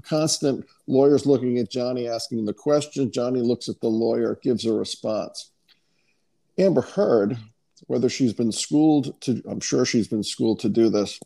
[0.04, 3.12] constant lawyers looking at Johnny, asking the question.
[3.12, 5.50] Johnny looks at the lawyer, gives a response.
[6.60, 7.40] Amber Heard,
[7.88, 11.20] whether she's been schooled to, I'm sure she's been schooled to do this.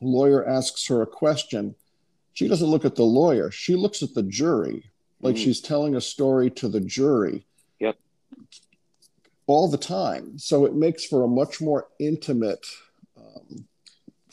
[0.00, 1.74] Lawyer asks her a question.
[2.34, 3.50] She doesn't look at the lawyer.
[3.50, 5.38] She looks at the jury, like mm.
[5.38, 7.46] she's telling a story to the jury
[7.80, 7.96] Yep.
[9.46, 10.38] all the time.
[10.38, 12.66] So it makes for a much more intimate
[13.16, 13.66] um,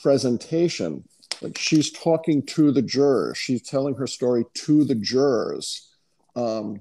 [0.00, 1.04] presentation.
[1.40, 5.88] Like she's talking to the jurors, she's telling her story to the jurors.
[6.36, 6.80] Um,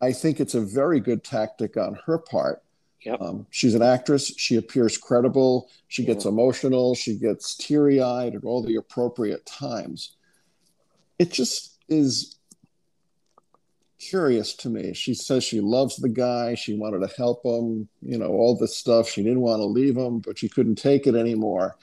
[0.00, 2.62] I think it's a very good tactic on her part.
[3.02, 3.20] Yep.
[3.20, 4.34] Um, she's an actress.
[4.36, 5.70] She appears credible.
[5.88, 6.30] She gets yeah.
[6.30, 6.94] emotional.
[6.94, 10.16] She gets teary eyed at all the appropriate times.
[11.18, 12.36] It just is
[13.98, 14.94] curious to me.
[14.94, 16.54] She says she loves the guy.
[16.54, 19.08] She wanted to help him, you know, all this stuff.
[19.08, 21.76] She didn't want to leave him, but she couldn't take it anymore.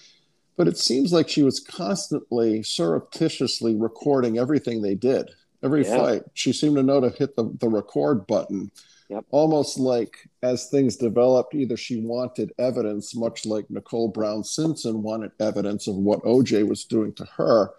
[0.55, 5.29] But it seems like she was constantly, surreptitiously recording everything they did,
[5.63, 5.97] every yeah.
[5.97, 6.23] fight.
[6.33, 8.71] She seemed to know to hit the, the record button.
[9.09, 9.25] Yep.
[9.31, 15.31] Almost like as things developed, either she wanted evidence, much like Nicole Brown Simpson wanted
[15.39, 17.71] evidence of what OJ was doing to her,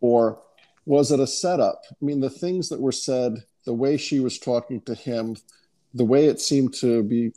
[0.00, 0.40] or
[0.84, 1.82] was it a setup?
[1.90, 5.36] I mean, the things that were said the way she was talking to him,
[5.94, 7.32] the way it seemed to be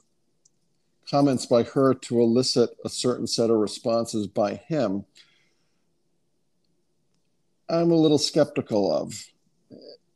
[1.09, 5.05] comments by her to elicit a certain set of responses by him,
[7.69, 9.25] I'm a little skeptical of.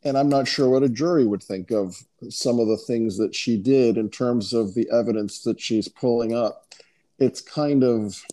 [0.03, 1.95] And I'm not sure what a jury would think of
[2.29, 6.33] some of the things that she did in terms of the evidence that she's pulling
[6.33, 6.73] up.
[7.17, 8.23] It's kind of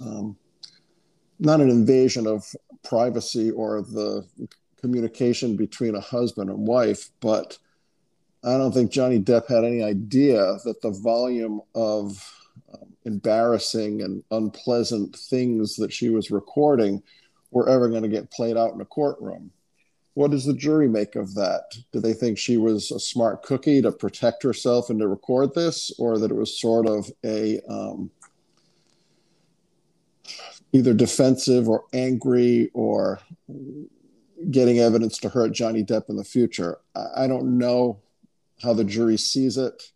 [0.00, 0.36] um,
[1.38, 2.46] not an invasion of
[2.82, 4.26] privacy or the
[4.80, 7.58] communication between a husband and wife, but
[8.44, 12.32] I don't think Johnny Depp had any idea that the volume of
[12.72, 17.02] um, embarrassing and unpleasant things that she was recording
[17.50, 19.50] were ever going to get played out in a courtroom.
[20.16, 21.76] What does the jury make of that?
[21.92, 25.92] Do they think she was a smart cookie to protect herself and to record this,
[25.98, 28.10] or that it was sort of a um,
[30.72, 33.20] either defensive or angry or
[34.50, 36.78] getting evidence to hurt Johnny Depp in the future?
[36.94, 38.00] I, I don't know
[38.62, 39.92] how the jury sees it.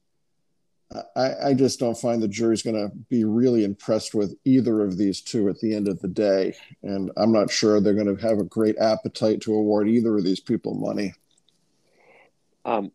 [1.15, 4.99] I, I just don't find the jury's going to be really impressed with either of
[4.99, 6.55] these two at the end of the day.
[6.83, 10.25] And I'm not sure they're going to have a great appetite to award either of
[10.25, 11.15] these people money.
[12.65, 12.91] Um,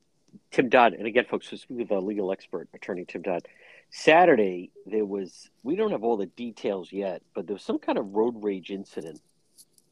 [0.52, 3.48] Tim Dodd, and again, folks, this is a legal expert, attorney Tim Dodd.
[3.92, 7.98] Saturday, there was, we don't have all the details yet, but there was some kind
[7.98, 9.22] of road rage incident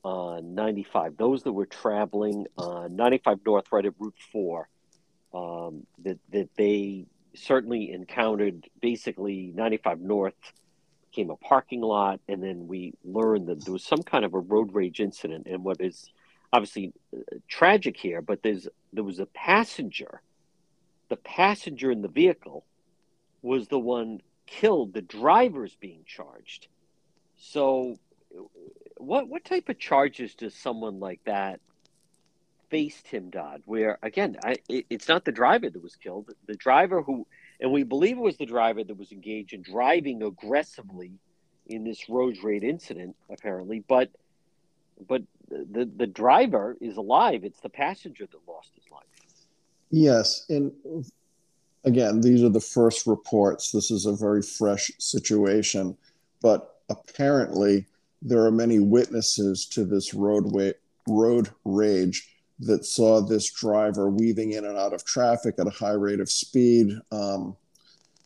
[0.03, 1.15] on 95.
[1.15, 4.67] Those that were traveling on 95 North, right at Route 4,
[5.33, 10.33] um, that, that they certainly encountered basically 95 North
[11.11, 14.39] came a parking lot, and then we learned that there was some kind of a
[14.39, 15.47] road rage incident.
[15.47, 16.09] And what is
[16.51, 20.21] obviously uh, tragic here, but there's there was a passenger.
[21.09, 22.65] The passenger in the vehicle
[23.41, 24.93] was the one killed.
[24.93, 26.67] The driver's being charged.
[27.37, 27.97] So,
[28.97, 31.59] what what type of charges does someone like that
[32.69, 36.29] face Tim Dodd, where again, I, it, it's not the driver that was killed.
[36.47, 37.27] The driver who,
[37.59, 41.11] and we believe it was the driver that was engaged in driving aggressively
[41.67, 43.83] in this road rage incident, apparently.
[43.87, 44.09] But,
[45.07, 47.43] but the the driver is alive.
[47.43, 49.03] It's the passenger that lost his life.
[49.91, 50.71] Yes, and
[51.83, 53.71] again, these are the first reports.
[53.71, 55.95] This is a very fresh situation,
[56.41, 57.85] but apparently
[58.21, 60.73] there are many witnesses to this roadway
[61.07, 65.91] road rage that saw this driver weaving in and out of traffic at a high
[65.91, 67.55] rate of speed, um,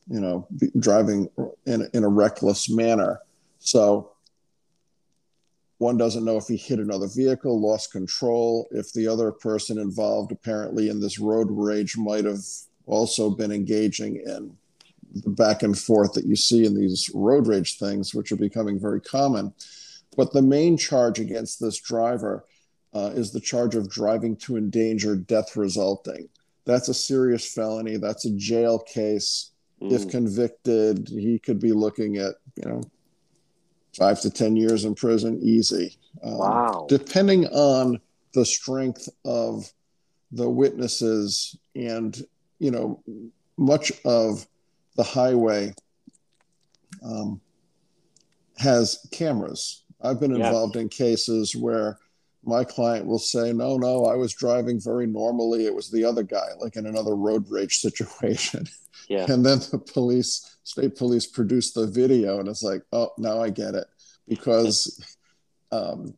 [0.10, 0.48] you know,
[0.80, 1.30] driving
[1.66, 3.20] in, in a reckless manner.
[3.60, 4.12] So
[5.78, 10.32] one doesn't know if he hit another vehicle, lost control, if the other person involved
[10.32, 12.44] apparently in this road rage might have
[12.86, 14.56] also been engaging in
[15.24, 18.80] the back and forth that you see in these road rage things, which are becoming
[18.80, 19.54] very common.
[20.16, 22.46] But the main charge against this driver
[22.94, 26.30] uh, is the charge of driving to endanger death resulting.
[26.66, 27.98] That's a serious felony.
[27.98, 29.52] That's a jail case.
[29.82, 29.92] Mm.
[29.92, 32.82] If convicted, he could be looking at, you know,
[33.98, 35.98] five to 10 years in prison, easy.
[36.24, 36.86] Um, wow.
[36.90, 38.00] Depending on
[38.34, 39.72] the strength of
[40.32, 42.20] the witnesses and,
[42.60, 43.02] you know,
[43.58, 44.46] much of
[44.96, 45.74] the highway
[47.04, 47.40] um,
[48.58, 49.84] has cameras.
[50.02, 50.82] I've been involved yes.
[50.82, 51.98] in cases where
[52.44, 55.66] my client will say, no, no, I was driving very normally.
[55.66, 58.66] It was the other guy, like in another road rage situation.
[59.10, 59.26] Yeah.
[59.30, 63.50] And then the police, state police produce the video and it's like, oh, now I
[63.50, 63.88] get it.
[64.28, 65.18] Because
[65.72, 66.14] um,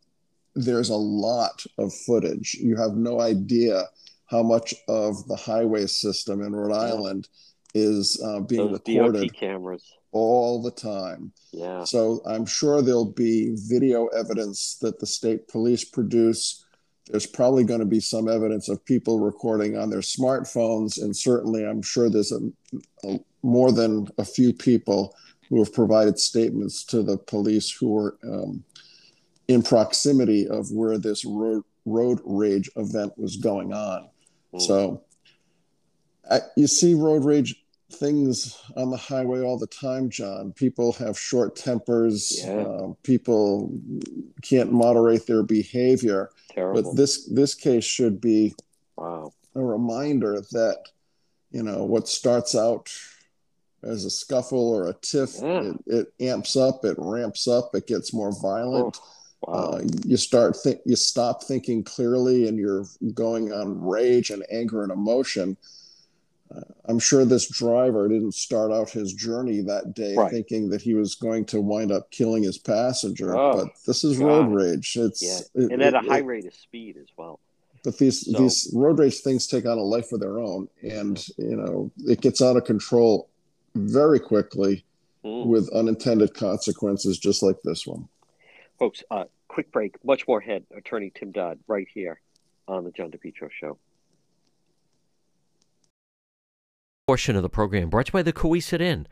[0.55, 2.55] there's a lot of footage.
[2.55, 3.83] You have no idea
[4.25, 7.27] how much of the highway system in Rhode Island
[7.73, 9.21] is uh, being Those recorded.
[9.21, 11.31] DOT cameras all the time.
[11.51, 11.83] Yeah.
[11.83, 16.65] So I'm sure there'll be video evidence that the state police produce.
[17.07, 21.65] There's probably going to be some evidence of people recording on their smartphones, and certainly
[21.65, 22.39] I'm sure there's a,
[23.03, 25.15] a, more than a few people
[25.49, 28.63] who have provided statements to the police who were um,
[29.47, 34.07] in proximity of where this road, road rage event was going on.
[34.53, 34.61] Mm.
[34.61, 35.01] So
[36.29, 37.55] I, you see road rage
[37.99, 40.53] things on the highway all the time, John.
[40.53, 42.41] People have short tempers.
[42.43, 42.53] Yeah.
[42.53, 43.71] Uh, people
[44.41, 46.29] can't moderate their behavior.
[46.51, 46.83] Terrible.
[46.83, 48.55] But this this case should be
[48.95, 49.33] wow.
[49.55, 50.83] a reminder that
[51.51, 52.89] you know what starts out
[53.83, 55.61] as a scuffle or a tiff, yeah.
[55.61, 58.97] it, it, amps up, it ramps up, it gets more violent.
[58.97, 59.15] Oh.
[59.41, 59.53] Wow.
[59.53, 62.83] Uh, you start think you stop thinking clearly and you're
[63.13, 65.55] going on rage and anger and emotion
[66.85, 70.31] I'm sure this driver didn't start out his journey that day right.
[70.31, 73.37] thinking that he was going to wind up killing his passenger.
[73.37, 74.25] Oh, but this is God.
[74.25, 74.95] road rage.
[74.95, 75.21] It's
[75.53, 75.63] yeah.
[75.63, 77.39] and it, at a high it, rate of speed as well.
[77.83, 81.23] But these so, these road rage things take on a life of their own, and
[81.37, 83.29] you know it gets out of control
[83.75, 84.83] very quickly
[85.23, 85.45] mm.
[85.45, 88.07] with unintended consequences, just like this one.
[88.79, 90.03] Folks, uh, quick break.
[90.03, 90.63] Much more head.
[90.75, 92.19] Attorney Tim Dodd right here
[92.67, 93.77] on the John DePetro Show.
[97.09, 99.07] Portion of the program brought to you by the Cowesett Inn.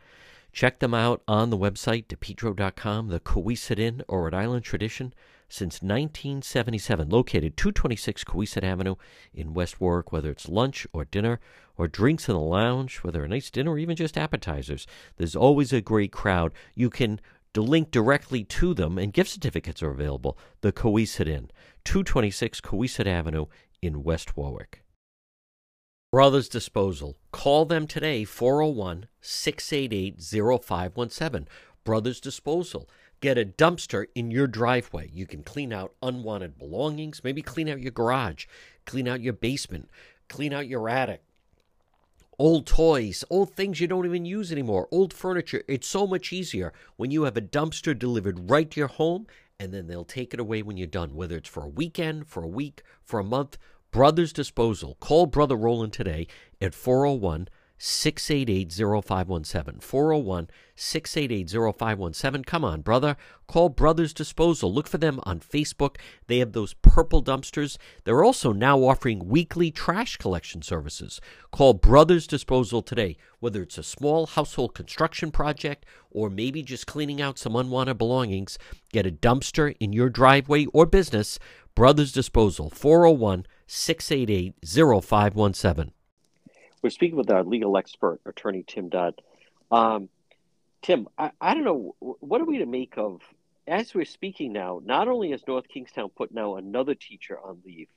[0.52, 5.16] Check them out on the website, depetro.com, the Cowesett Inn or Rhode Island tradition
[5.50, 8.98] since 1977, located 226 Cowesett Avenue
[9.34, 11.40] in West Warwick, whether it's lunch or dinner
[11.76, 14.86] or drinks in the lounge, whether a nice dinner or even just appetizers.
[15.16, 16.54] There's always a great crowd.
[16.76, 17.20] You can
[17.56, 20.38] link directly to them, and gift certificates are available.
[20.62, 21.50] The Cowesett Inn,
[21.84, 23.48] 226 Cowesett Avenue
[23.82, 24.84] in West Warwick.
[26.18, 27.16] Brothers Disposal.
[27.32, 31.48] Call them today, 401 688 0517.
[31.84, 32.90] Brothers Disposal.
[33.22, 35.12] Get a dumpster in your driveway.
[35.14, 38.48] You can clean out unwanted belongings, maybe clean out your garage,
[38.88, 39.92] clean out your basement,
[40.28, 41.22] clean out your attic.
[42.40, 45.62] Old toys, old things you don't even use anymore, old furniture.
[45.68, 49.28] It's so much easier when you have a dumpster delivered right to your home
[49.60, 52.44] and then they'll take it away when you're done, whether it's for a weekend, for
[52.44, 53.60] a week, for a month.
[53.92, 54.98] Brothers Disposal.
[55.00, 56.28] Call Brother Roland today
[56.62, 57.48] at 401
[57.80, 59.80] 688 0517.
[59.80, 62.44] 401 688 0517.
[62.44, 63.16] Come on, brother.
[63.48, 64.74] Call Brothers Disposal.
[64.74, 65.98] Look for them on Facebook.
[66.28, 67.78] They have those purple dumpsters.
[68.04, 71.22] They're also now offering weekly trash collection services.
[71.52, 77.22] Call Brothers Disposal today, whether it's a small household construction project or maybe just cleaning
[77.22, 78.58] out some unwanted belongings.
[78.92, 81.38] Get a dumpster in your driveway or business.
[81.76, 85.92] Brothers Disposal, 401 688 0517.
[86.82, 89.22] We're speaking with our legal expert, attorney Tim Dodd.
[89.72, 90.10] Um,
[90.82, 93.22] Tim, I, I don't know, what are we to make of,
[93.68, 97.90] as we're speaking now, not only has North Kingstown put now another teacher on leave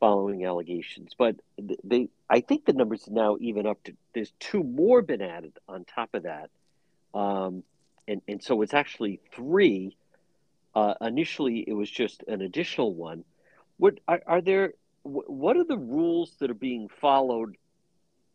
[0.00, 1.36] following allegations, but
[1.84, 5.84] they, I think the numbers now even up to, there's two more been added on
[5.84, 6.50] top of that.
[7.14, 7.62] Um,
[8.08, 9.96] and, and so it's actually three.
[10.74, 13.24] Uh, initially, it was just an additional one.
[13.76, 14.74] What are, are there?
[15.02, 17.56] What are the rules that are being followed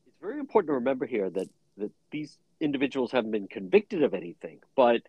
[0.08, 4.60] It's very important to remember here that that these individuals haven't been convicted of anything.
[4.76, 5.02] But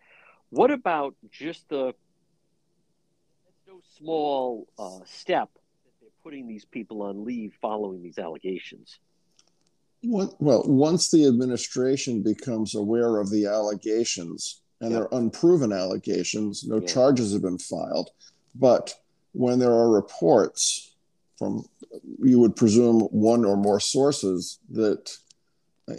[0.49, 1.93] what about just the
[3.67, 8.99] no small uh, step that they're putting these people on leave following these allegations?
[10.03, 17.33] Well, once the administration becomes aware of the allegations, and they're unproven allegations, no charges
[17.33, 18.11] have been filed,
[18.53, 18.93] but
[19.33, 20.86] when there are reports
[21.37, 21.65] from
[22.23, 25.15] you would presume one or more sources that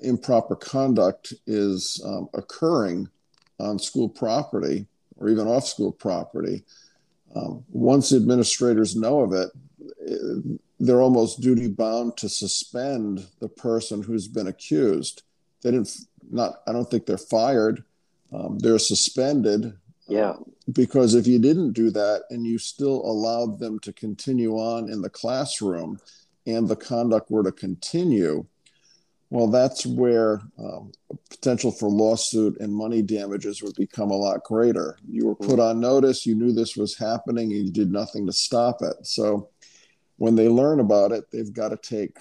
[0.03, 3.09] improper conduct is um, occurring
[3.61, 4.87] on school property
[5.17, 6.65] or even off school property.
[7.35, 9.51] Um, once administrators know of it,
[10.81, 15.23] they're almost duty bound to suspend the person who's been accused.
[15.63, 15.95] They didn't
[16.31, 16.63] not.
[16.67, 17.83] I don't think they're fired.
[18.33, 19.77] Um, they're suspended
[20.09, 20.35] yeah.
[20.73, 25.03] because if you didn't do that and you still allowed them to continue on in
[25.03, 26.01] the classroom
[26.47, 28.47] and the conduct were to continue,
[29.31, 30.93] well, that's where um,
[31.29, 34.97] potential for lawsuit and money damages would become a lot greater.
[35.07, 38.33] You were put on notice, you knew this was happening, and you did nothing to
[38.33, 38.97] stop it.
[39.07, 39.51] So
[40.17, 42.17] when they learn about it, they've got to take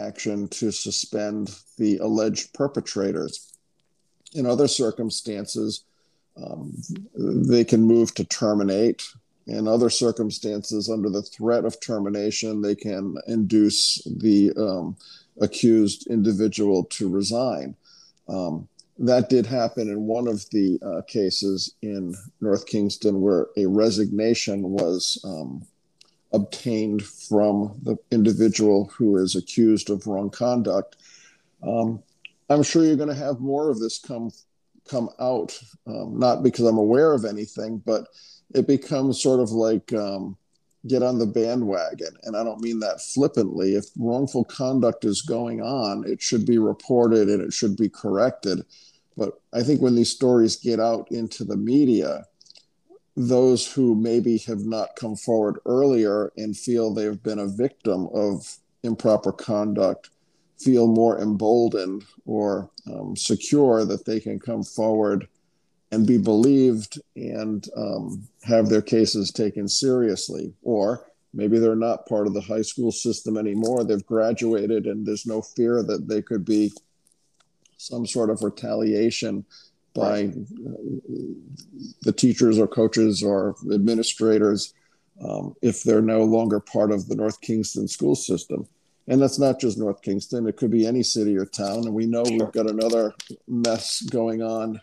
[0.00, 3.52] action to suspend the alleged perpetrators.
[4.34, 5.84] In other circumstances,
[6.36, 6.74] um,
[7.14, 9.06] they can move to terminate.
[9.46, 14.96] In other circumstances, under the threat of termination, they can induce the um,
[15.40, 17.76] accused individual to resign.
[18.28, 18.68] Um,
[18.98, 24.62] that did happen in one of the uh, cases in North Kingstown where a resignation
[24.70, 25.66] was um,
[26.32, 30.96] obtained from the individual who is accused of wrong conduct.
[31.62, 32.02] Um,
[32.48, 34.30] I'm sure you're going to have more of this come
[34.88, 38.08] come out, um, not because I'm aware of anything, but
[38.54, 40.36] it becomes sort of like um,
[40.86, 42.14] get on the bandwagon.
[42.24, 43.74] And I don't mean that flippantly.
[43.74, 48.64] If wrongful conduct is going on, it should be reported and it should be corrected.
[49.16, 52.26] But I think when these stories get out into the media,
[53.16, 58.56] those who maybe have not come forward earlier and feel they've been a victim of
[58.82, 60.10] improper conduct
[60.58, 65.26] feel more emboldened or um, secure that they can come forward
[65.90, 70.52] and be believed and um, have their cases taken seriously.
[70.62, 73.84] Or maybe they're not part of the high school system anymore.
[73.84, 76.72] They've graduated and there's no fear that they could be
[77.76, 79.44] some sort of retaliation
[79.94, 80.32] by
[82.02, 84.74] the teachers or coaches or administrators
[85.22, 88.66] um, if they're no longer part of the North Kingstown school system.
[89.06, 91.84] And that's not just North Kingstown, it could be any city or town.
[91.84, 93.12] And we know we've got another
[93.46, 94.80] mess going on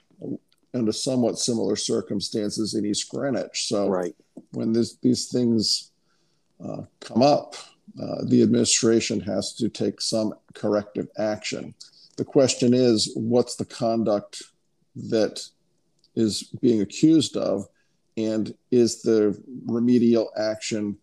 [0.74, 3.68] under somewhat similar circumstances in East Greenwich.
[3.68, 4.16] So right.
[4.52, 5.92] when this, these things
[6.64, 7.56] uh, come up,
[8.02, 11.74] uh, the administration has to take some corrective action.
[12.18, 14.44] The question is, what's the conduct
[14.96, 15.44] that
[16.16, 17.68] is being accused of,
[18.18, 20.98] and is the remedial action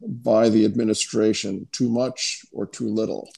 [0.00, 3.28] by the administration too much or too little?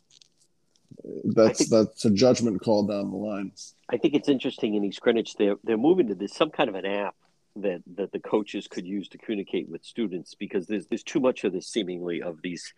[1.25, 3.53] That's think, that's a judgment call down the line.
[3.89, 6.77] I think it's interesting in East Greenwich they're they're moving to this some kind of
[6.77, 7.17] an app
[7.57, 11.45] that that the coaches could use to communicate with students because there's there's too much
[11.45, 12.73] of this seemingly of these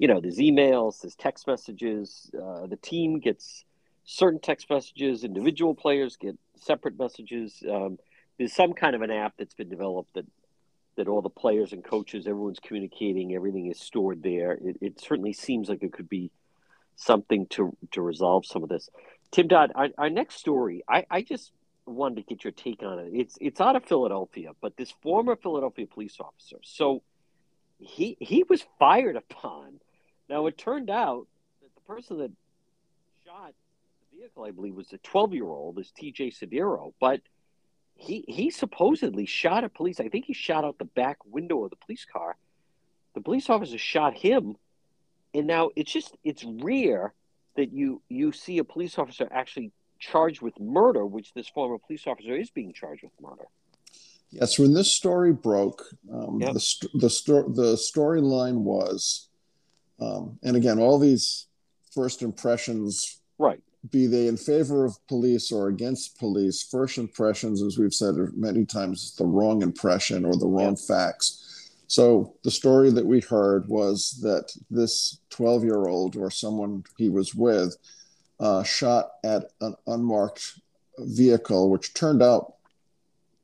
[0.00, 2.30] you know, there's emails, there's text messages.
[2.34, 3.66] Uh, the team gets
[4.04, 5.24] certain text messages.
[5.24, 7.62] Individual players get separate messages.
[7.70, 7.98] Um,
[8.38, 10.24] there's some kind of an app that's been developed that
[11.00, 14.52] that all the players and coaches, everyone's communicating, everything is stored there.
[14.52, 16.30] It, it certainly seems like it could be
[16.94, 18.90] something to to resolve some of this.
[19.30, 21.52] Tim Dodd, our, our next story, I, I just
[21.86, 23.12] wanted to get your take on it.
[23.14, 26.58] It's it's out of Philadelphia, but this former Philadelphia police officer.
[26.62, 27.02] So
[27.78, 29.80] he he was fired upon.
[30.28, 31.26] Now it turned out
[31.62, 32.30] that the person that
[33.24, 33.54] shot
[34.12, 36.32] the vehicle, I believe, was a 12 year old, is T.J.
[36.32, 37.22] Siderio, but
[38.00, 40.00] he he supposedly shot at police.
[40.00, 42.36] I think he shot out the back window of the police car.
[43.14, 44.56] The police officer shot him,
[45.34, 47.12] and now it's just it's rare
[47.56, 52.06] that you you see a police officer actually charged with murder, which this former police
[52.06, 53.44] officer is being charged with murder.
[54.30, 56.54] Yes, when this story broke, um, yep.
[56.54, 59.28] the the, sto- the storyline was,
[60.00, 61.48] um, and again, all these
[61.92, 63.60] first impressions, right?
[63.90, 68.66] Be they in favor of police or against police, first impressions, as we've said many
[68.66, 70.78] times, is the wrong impression or the wrong yep.
[70.78, 71.70] facts.
[71.86, 77.08] So the story that we heard was that this 12 year old or someone he
[77.08, 77.76] was with
[78.38, 80.60] uh, shot at an unmarked
[80.98, 82.54] vehicle, which turned out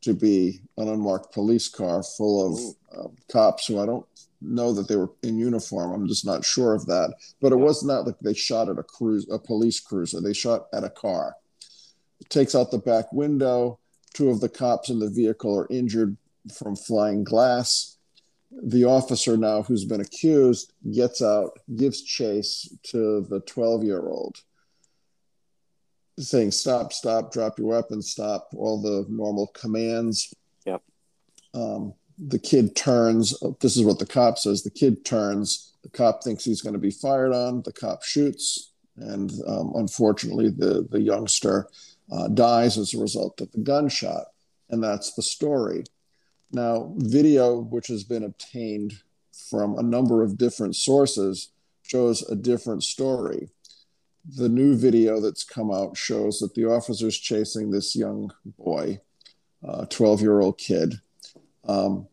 [0.02, 4.06] to be an unmarked police car full of uh, cops who I don't
[4.46, 5.92] know that they were in uniform.
[5.92, 7.14] I'm just not sure of that.
[7.40, 10.20] But it was not like they shot at a cruise, a police cruiser.
[10.20, 11.34] They shot at a car.
[12.20, 13.78] It takes out the back window.
[14.14, 16.16] Two of the cops in the vehicle are injured
[16.52, 17.96] from flying glass
[18.62, 24.36] the officer now who's been accused gets out, gives chase to the 12 year old,
[26.18, 30.32] saying, Stop, stop, drop your weapon, stop, all the normal commands.
[30.64, 30.82] Yep.
[31.54, 33.34] Um, the kid turns.
[33.60, 34.62] This is what the cop says.
[34.62, 35.74] The kid turns.
[35.82, 37.62] The cop thinks he's going to be fired on.
[37.62, 38.72] The cop shoots.
[38.96, 41.68] And um, unfortunately, the, the youngster
[42.10, 44.26] uh, dies as a result of the gunshot.
[44.70, 45.84] And that's the story.
[46.52, 48.94] Now, video, which has been obtained
[49.50, 51.50] from a number of different sources,
[51.82, 53.50] shows a different story.
[54.28, 59.00] The new video that's come out shows that the officer's chasing this young boy,
[59.90, 61.00] 12 uh, year old kid.
[61.66, 62.08] Um,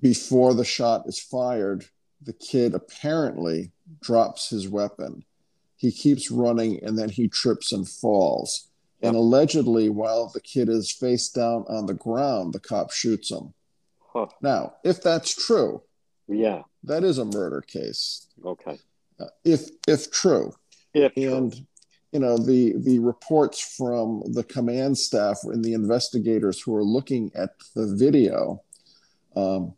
[0.00, 1.86] before the shot is fired,
[2.20, 5.24] the kid apparently drops his weapon.
[5.76, 8.68] He keeps running and then he trips and falls.
[9.02, 13.52] And allegedly, while the kid is face down on the ground, the cop shoots him.
[14.12, 14.26] Huh.
[14.40, 15.82] Now, if that's true,
[16.28, 18.28] yeah, that is a murder case.
[18.44, 18.78] Okay.
[19.18, 20.54] Uh, if if true,
[20.94, 21.66] if and true.
[22.12, 27.30] You know the the reports from the command staff and the investigators who are looking
[27.34, 28.62] at the video,
[29.34, 29.74] um,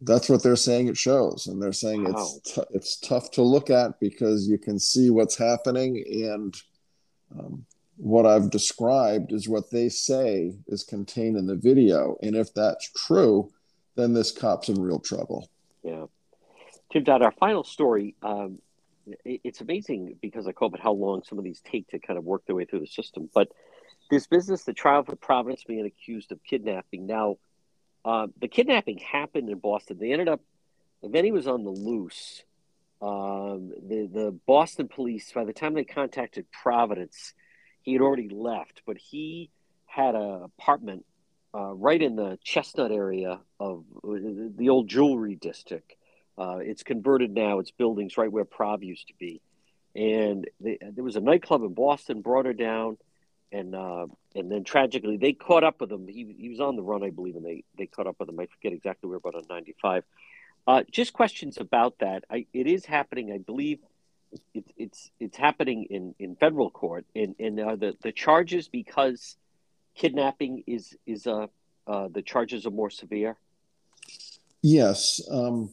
[0.00, 2.10] that's what they're saying it shows, and they're saying wow.
[2.12, 6.56] it's t- it's tough to look at because you can see what's happening and.
[7.38, 7.66] Um,
[7.96, 12.16] what I've described is what they say is contained in the video.
[12.22, 13.52] And if that's true,
[13.94, 15.48] then this cop's in real trouble.
[15.82, 16.06] Yeah.
[16.92, 18.14] Tim Dodd, our final story.
[18.22, 18.58] Um,
[19.24, 22.46] it's amazing because of COVID how long some of these take to kind of work
[22.46, 23.28] their way through the system.
[23.32, 23.48] But
[24.10, 27.06] this business, the trial for Providence being accused of kidnapping.
[27.06, 27.36] Now,
[28.04, 29.98] uh, the kidnapping happened in Boston.
[29.98, 30.40] They ended up,
[31.02, 32.42] then he was on the loose.
[33.02, 37.34] Um, the the Boston police, by the time they contacted Providence,
[37.82, 39.50] he had already left, but he
[39.86, 41.04] had an apartment
[41.54, 45.94] uh, right in the Chestnut area of the old jewelry district.
[46.36, 47.58] Uh, it's converted now.
[47.58, 49.40] It's buildings right where Prov used to be,
[49.94, 52.20] and they, there was a nightclub in Boston.
[52.22, 52.98] Brought her down,
[53.52, 56.08] and uh, and then tragically they caught up with him.
[56.08, 58.40] He, he was on the run, I believe, and they they caught up with him.
[58.40, 60.04] I forget exactly where, but on ninety five.
[60.66, 62.24] Uh, just questions about that.
[62.30, 63.80] I, it is happening, I believe,
[64.54, 69.36] it's it's it's happening in in federal court and and the the charges because
[69.94, 71.46] kidnapping is is uh,
[71.86, 73.36] uh the charges are more severe
[74.62, 75.72] yes um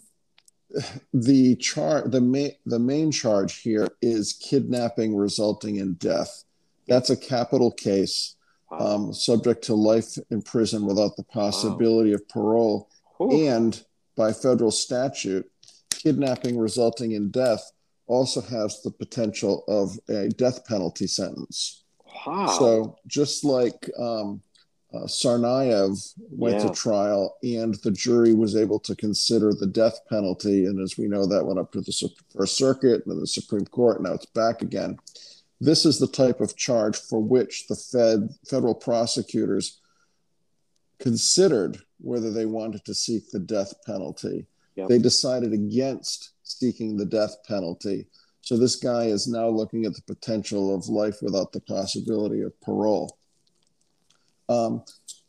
[1.13, 6.43] the char the main the main charge here is kidnapping resulting in death
[6.87, 8.35] that's a capital case
[8.69, 8.77] wow.
[8.79, 12.15] um, subject to life in prison without the possibility wow.
[12.15, 12.89] of parole
[13.21, 13.47] Ooh.
[13.47, 13.83] and
[14.15, 15.49] by federal statute
[15.89, 17.71] kidnapping resulting in death
[18.11, 21.83] also has the potential of a death penalty sentence.
[22.25, 22.47] Wow.
[22.47, 24.41] So just like um,
[24.93, 25.07] uh,
[26.29, 26.67] went yeah.
[26.67, 31.07] to trial and the jury was able to consider the death penalty, and as we
[31.07, 34.01] know, that went up to the First Circuit and the Supreme Court.
[34.01, 34.97] Now it's back again.
[35.59, 39.79] This is the type of charge for which the Fed federal prosecutors
[40.99, 44.47] considered whether they wanted to seek the death penalty.
[44.75, 44.89] Yep.
[44.89, 48.07] They decided against seeking the death penalty.
[48.41, 52.59] So this guy is now looking at the potential of life without the possibility of
[52.61, 53.17] parole.
[54.51, 54.83] Um,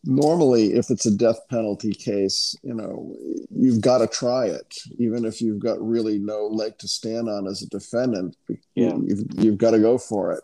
[0.05, 3.15] normally, if it's a death penalty case, you know,
[3.51, 7.47] you've got to try it, even if you've got really no leg to stand on
[7.47, 8.37] as a defendant.
[8.75, 8.97] Yeah.
[9.07, 10.43] You've, you've got to go for it.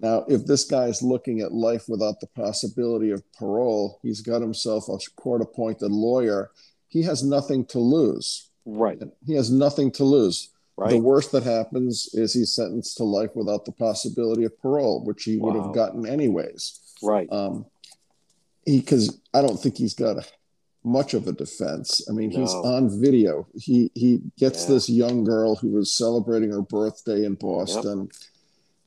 [0.00, 4.88] Now, if this guy's looking at life without the possibility of parole, he's got himself
[4.88, 6.50] a court appointed lawyer.
[6.88, 8.50] He has nothing to lose.
[8.66, 9.00] Right.
[9.24, 10.50] He has nothing to lose.
[10.76, 10.90] Right.
[10.90, 15.22] The worst that happens is he's sentenced to life without the possibility of parole, which
[15.22, 15.52] he wow.
[15.52, 16.80] would have gotten anyways.
[17.00, 17.28] Right.
[17.30, 17.66] Um,
[18.66, 20.24] because I don't think he's got a,
[20.84, 22.06] much of a defense.
[22.08, 22.40] I mean, no.
[22.40, 23.46] he's on video.
[23.54, 24.74] He he gets yeah.
[24.74, 28.00] this young girl who was celebrating her birthday in Boston.
[28.00, 28.10] Yep.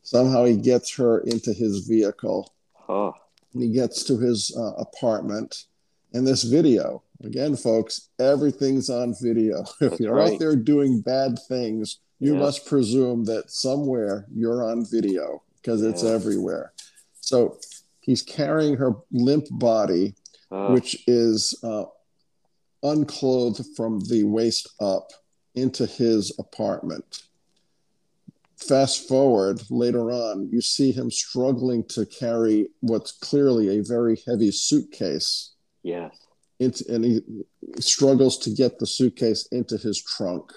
[0.04, 2.54] Somehow he gets her into his vehicle.
[2.74, 3.12] Huh.
[3.54, 5.66] And he gets to his uh, apartment.
[6.14, 9.62] And this video, again, folks, everything's on video.
[9.82, 10.34] if That's you're right.
[10.34, 12.40] out there doing bad things, you yeah.
[12.40, 16.72] must presume that somewhere you're on video because it's everywhere.
[17.20, 17.60] So
[18.08, 20.16] he's carrying her limp body,
[20.52, 20.70] uh.
[20.70, 21.86] which is uh,
[22.82, 25.12] unclothed from the waist up,
[25.54, 27.28] into his apartment
[28.58, 34.52] fast forward later on, you see him struggling to carry what's clearly a very heavy
[34.52, 35.54] suitcase.
[35.84, 36.16] Yes.
[36.60, 37.22] Into, and he
[37.80, 40.52] struggles to get the suitcase into his trunk.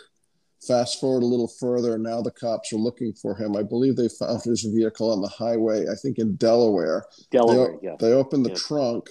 [0.67, 3.57] Fast forward a little further, now the cops are looking for him.
[3.57, 7.07] I believe they found his vehicle on the highway, I think in Delaware.
[7.31, 7.97] Delaware, they, yeah.
[7.99, 8.57] They opened the yeah.
[8.57, 9.09] trunk,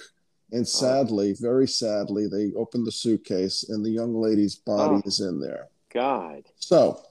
[0.52, 1.42] and sadly, oh.
[1.42, 5.08] very sadly, they opened the suitcase, and the young lady's body oh.
[5.08, 5.70] is in there.
[5.92, 6.44] God.
[6.58, 7.02] So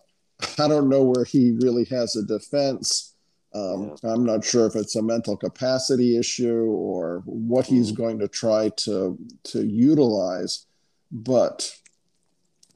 [0.58, 3.14] I don't know where he really has a defense.
[3.54, 4.12] Um, yeah.
[4.12, 7.70] I'm not sure if it's a mental capacity issue or what mm.
[7.70, 10.66] he's going to try to to utilize,
[11.10, 11.74] but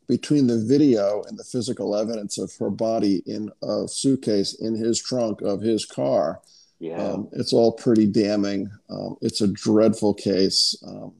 [0.08, 5.00] between the video and the physical evidence of her body in a suitcase in his
[5.00, 6.40] trunk of his car,
[6.82, 7.00] yeah.
[7.00, 8.68] Um, it's all pretty damning.
[8.90, 10.74] Um, it's a dreadful case.
[10.84, 11.12] Um,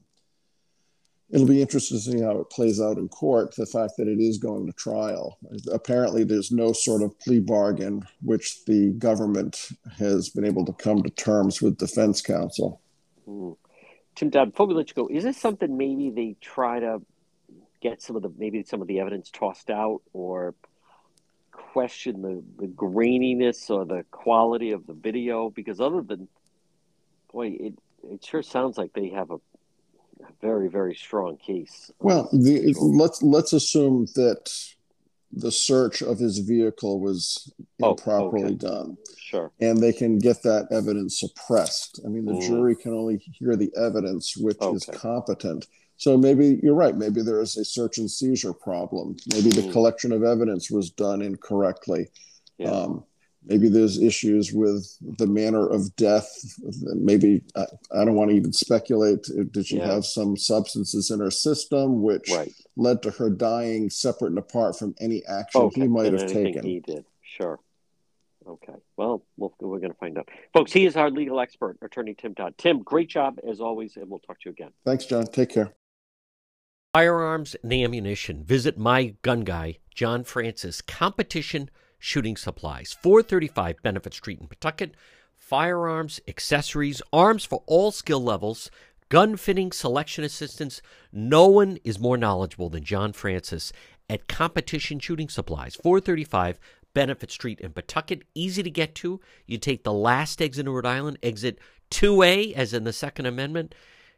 [1.29, 3.55] it'll be interesting to see how it plays out in court.
[3.55, 5.37] The fact that it is going to trial.
[5.71, 11.01] Apparently, there's no sort of plea bargain, which the government has been able to come
[11.01, 12.81] to terms with defense counsel.
[13.25, 13.55] Mm.
[14.15, 17.01] Tim Dodd, before we let you go, is this something maybe they try to
[17.83, 20.55] get some of the maybe some of the evidence tossed out or
[21.51, 25.49] question the, the graininess or the quality of the video?
[25.49, 26.27] Because other than
[27.31, 27.73] boy, it
[28.09, 29.37] it sure sounds like they have a
[30.41, 31.91] very very strong case.
[31.99, 34.49] Well, the, let's let's assume that
[35.35, 38.55] the search of his vehicle was oh, improperly okay.
[38.55, 38.97] done.
[39.17, 39.51] Sure.
[39.59, 41.99] And they can get that evidence suppressed.
[42.05, 42.47] I mean, the mm.
[42.47, 44.75] jury can only hear the evidence which okay.
[44.75, 45.65] is competent.
[46.03, 46.97] So maybe you're right.
[46.97, 49.15] Maybe there is a search and seizure problem.
[49.31, 49.71] Maybe the mm.
[49.71, 52.09] collection of evidence was done incorrectly.
[52.57, 52.71] Yeah.
[52.71, 53.05] Um,
[53.45, 54.85] maybe there's issues with
[55.17, 56.29] the manner of death
[56.93, 59.91] maybe i, I don't want to even speculate did she yeah.
[59.91, 62.53] have some substances in her system which right.
[62.77, 65.81] led to her dying separate and apart from any action okay.
[65.81, 67.59] he might have taken he did sure
[68.47, 72.13] okay well, well we're going to find out folks he is our legal expert attorney
[72.13, 75.25] tim dodd tim great job as always and we'll talk to you again thanks john
[75.25, 75.73] take care
[76.93, 81.69] firearms and ammunition visit my gun guy john francis competition
[82.03, 82.97] shooting supplies.
[83.01, 84.93] 435 Benefit Street in Pawtucket.
[85.37, 88.69] Firearms, accessories, arms for all skill levels,
[89.07, 90.81] gun fitting, selection assistance.
[91.13, 93.71] No one is more knowledgeable than John Francis
[94.09, 95.75] at Competition Shooting Supplies.
[95.75, 96.59] 435
[96.93, 98.23] Benefit Street in Pawtucket.
[98.35, 99.21] Easy to get to.
[99.47, 101.57] You take the last exit in Rhode Island, exit
[101.91, 103.73] 2A, as in the Second Amendment.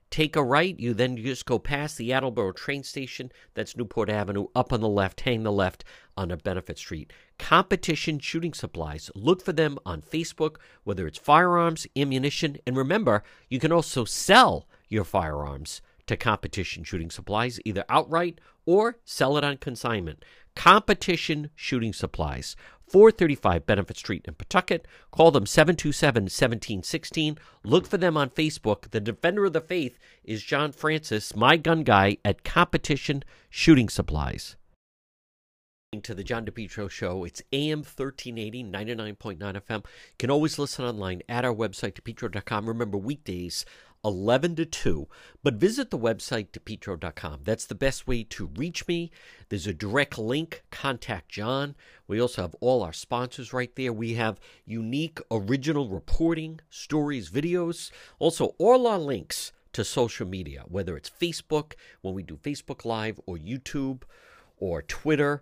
[0.09, 3.31] Take a right, you then just go past the Attleboro train station.
[3.53, 4.47] That's Newport Avenue.
[4.55, 5.83] Up on the left, hang the left
[6.15, 7.11] on a Benefit Street.
[7.37, 9.11] Competition Shooting Supplies.
[9.13, 14.67] Look for them on Facebook, whether it's firearms, ammunition, and remember, you can also sell
[14.87, 20.23] your firearms to Competition Shooting Supplies, either outright or sell it on consignment.
[20.55, 22.55] Competition Shooting Supplies,
[22.87, 24.87] 435 Benefit Street in Pawtucket.
[25.11, 27.37] Call them 727 1716.
[27.63, 28.91] Look for them on Facebook.
[28.91, 34.55] The Defender of the Faith is John Francis, my gun guy at Competition Shooting Supplies
[36.01, 37.23] to the John DePetro Show.
[37.23, 39.77] It's AM 1380, 99.9 FM.
[39.77, 39.83] You
[40.19, 42.67] can always listen online at our website, depetro.com.
[42.67, 43.65] Remember, weekdays,
[44.05, 45.07] 11 to 2.
[45.43, 47.41] But visit the website, depetro.com.
[47.43, 49.11] That's the best way to reach me.
[49.49, 51.75] There's a direct link, contact John.
[52.07, 53.91] We also have all our sponsors right there.
[53.91, 57.91] We have unique original reporting, stories, videos.
[58.19, 63.19] Also, all our links to social media, whether it's Facebook, when we do Facebook Live,
[63.25, 64.03] or YouTube,
[64.57, 65.41] or Twitter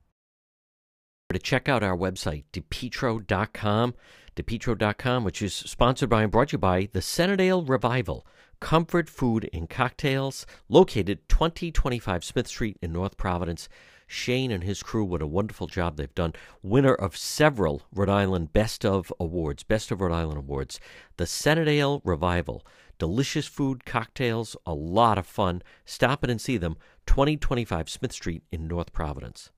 [1.31, 3.93] To check out our website, depetro.com,
[4.35, 8.27] depetro.com, which is sponsored by and brought to you by the Centredale Revival.
[8.59, 13.69] Comfort food and cocktails located 2025 Smith Street in North Providence.
[14.07, 16.33] Shane and his crew, what a wonderful job they've done.
[16.61, 20.81] Winner of several Rhode Island Best of Awards, Best of Rhode Island Awards.
[21.15, 22.65] The Centredale Revival.
[22.97, 25.61] Delicious food, cocktails, a lot of fun.
[25.85, 26.75] Stop in and see them,
[27.05, 29.49] 2025 Smith Street in North Providence.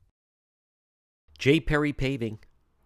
[1.44, 1.60] J.
[1.60, 2.40] Perry Paving.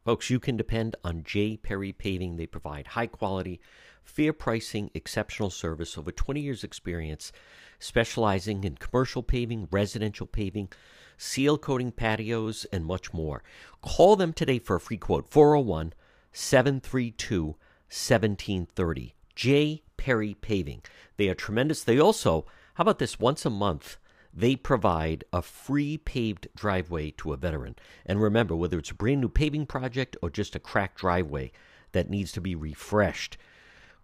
[0.03, 1.57] Folks, you can depend on J.
[1.57, 2.37] Perry Paving.
[2.37, 3.61] They provide high quality,
[4.03, 7.31] fair pricing, exceptional service, over 20 years' experience,
[7.77, 10.69] specializing in commercial paving, residential paving,
[11.17, 13.43] seal coating patios, and much more.
[13.83, 15.93] Call them today for a free quote 401
[16.31, 19.15] 732 1730.
[19.35, 19.83] J.
[19.97, 20.81] Perry Paving.
[21.17, 21.83] They are tremendous.
[21.83, 23.99] They also, how about this, once a month,
[24.33, 27.75] they provide a free paved driveway to a veteran.
[28.05, 31.51] And remember, whether it's a brand new paving project or just a cracked driveway
[31.91, 33.37] that needs to be refreshed,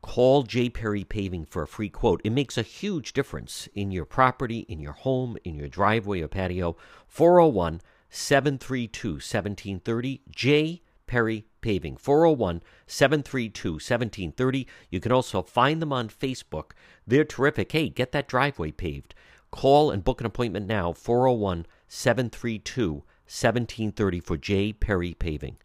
[0.03, 0.69] Call J.
[0.69, 2.19] Perry Paving for a free quote.
[2.25, 6.27] It makes a huge difference in your property, in your home, in your driveway or
[6.27, 6.75] patio.
[7.07, 10.21] 401 732 1730.
[10.29, 10.81] J.
[11.07, 11.95] Perry Paving.
[11.95, 14.67] 401 732 1730.
[14.89, 16.71] You can also find them on Facebook.
[17.07, 17.71] They're terrific.
[17.71, 19.15] Hey, get that driveway paved.
[19.53, 20.93] Call and book an appointment now.
[20.93, 24.73] 401 732 1730 for J.
[24.73, 25.57] Perry Paving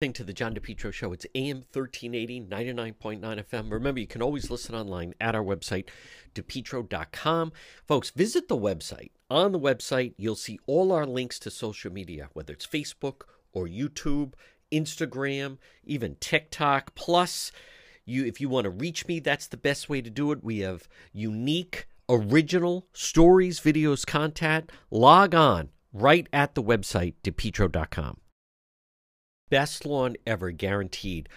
[0.00, 1.12] to the John DePetro Show.
[1.12, 3.70] It's AM 1380, 99.9 FM.
[3.70, 5.88] Remember, you can always listen online at our website,
[6.34, 7.52] depetro.com.
[7.86, 9.10] Folks, visit the website.
[9.28, 13.66] On the website, you'll see all our links to social media, whether it's Facebook or
[13.66, 14.32] YouTube,
[14.72, 16.94] Instagram, even TikTok.
[16.94, 17.52] Plus,
[18.06, 20.42] you if you want to reach me, that's the best way to do it.
[20.42, 24.70] We have unique, original stories, videos, content.
[24.90, 28.18] Log on right at the website, depetro.com.
[29.48, 31.28] Best lawn ever, guaranteed.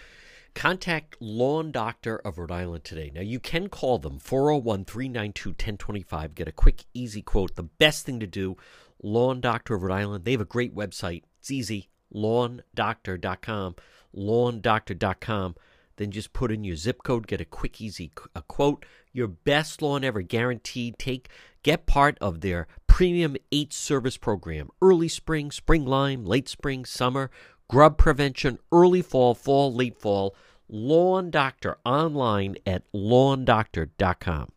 [0.54, 3.12] Contact Lawn Doctor of Rhode Island today.
[3.14, 6.34] Now, you can call them 401 392 1025.
[6.34, 7.54] Get a quick, easy quote.
[7.54, 8.56] The best thing to do,
[9.02, 10.24] Lawn Doctor of Rhode Island.
[10.24, 11.22] They have a great website.
[11.38, 13.76] It's easy lawndoctor.com.
[14.16, 15.54] Lawndoctor.com.
[16.00, 18.86] Then just put in your zip code, get a quick, easy a quote.
[19.12, 20.98] Your best lawn ever, guaranteed.
[20.98, 21.28] Take
[21.62, 27.30] Get part of their premium eight service program early spring, spring lime, late spring, summer,
[27.68, 30.34] grub prevention, early fall, fall, late fall.
[30.68, 34.52] Lawn Doctor online at lawndoctor.com.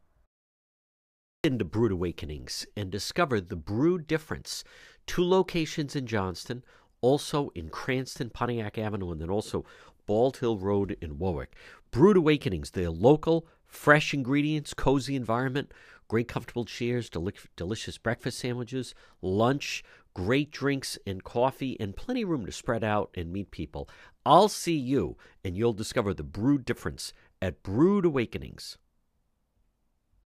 [1.43, 4.63] Into Brewed Awakenings and discover the Brewed difference.
[5.05, 6.63] Two locations in Johnston,
[7.01, 9.65] also in Cranston, Pontiac Avenue, and then also
[10.05, 11.55] Bald Hill Road in Warwick.
[11.91, 15.71] Brewed Awakenings, their local, fresh ingredients, cozy environment,
[16.07, 19.83] great comfortable chairs, deli- delicious breakfast sandwiches, lunch,
[20.13, 23.89] great drinks and coffee, and plenty of room to spread out and meet people.
[24.25, 28.77] I'll see you, and you'll discover the brewed difference at Brewed Awakenings.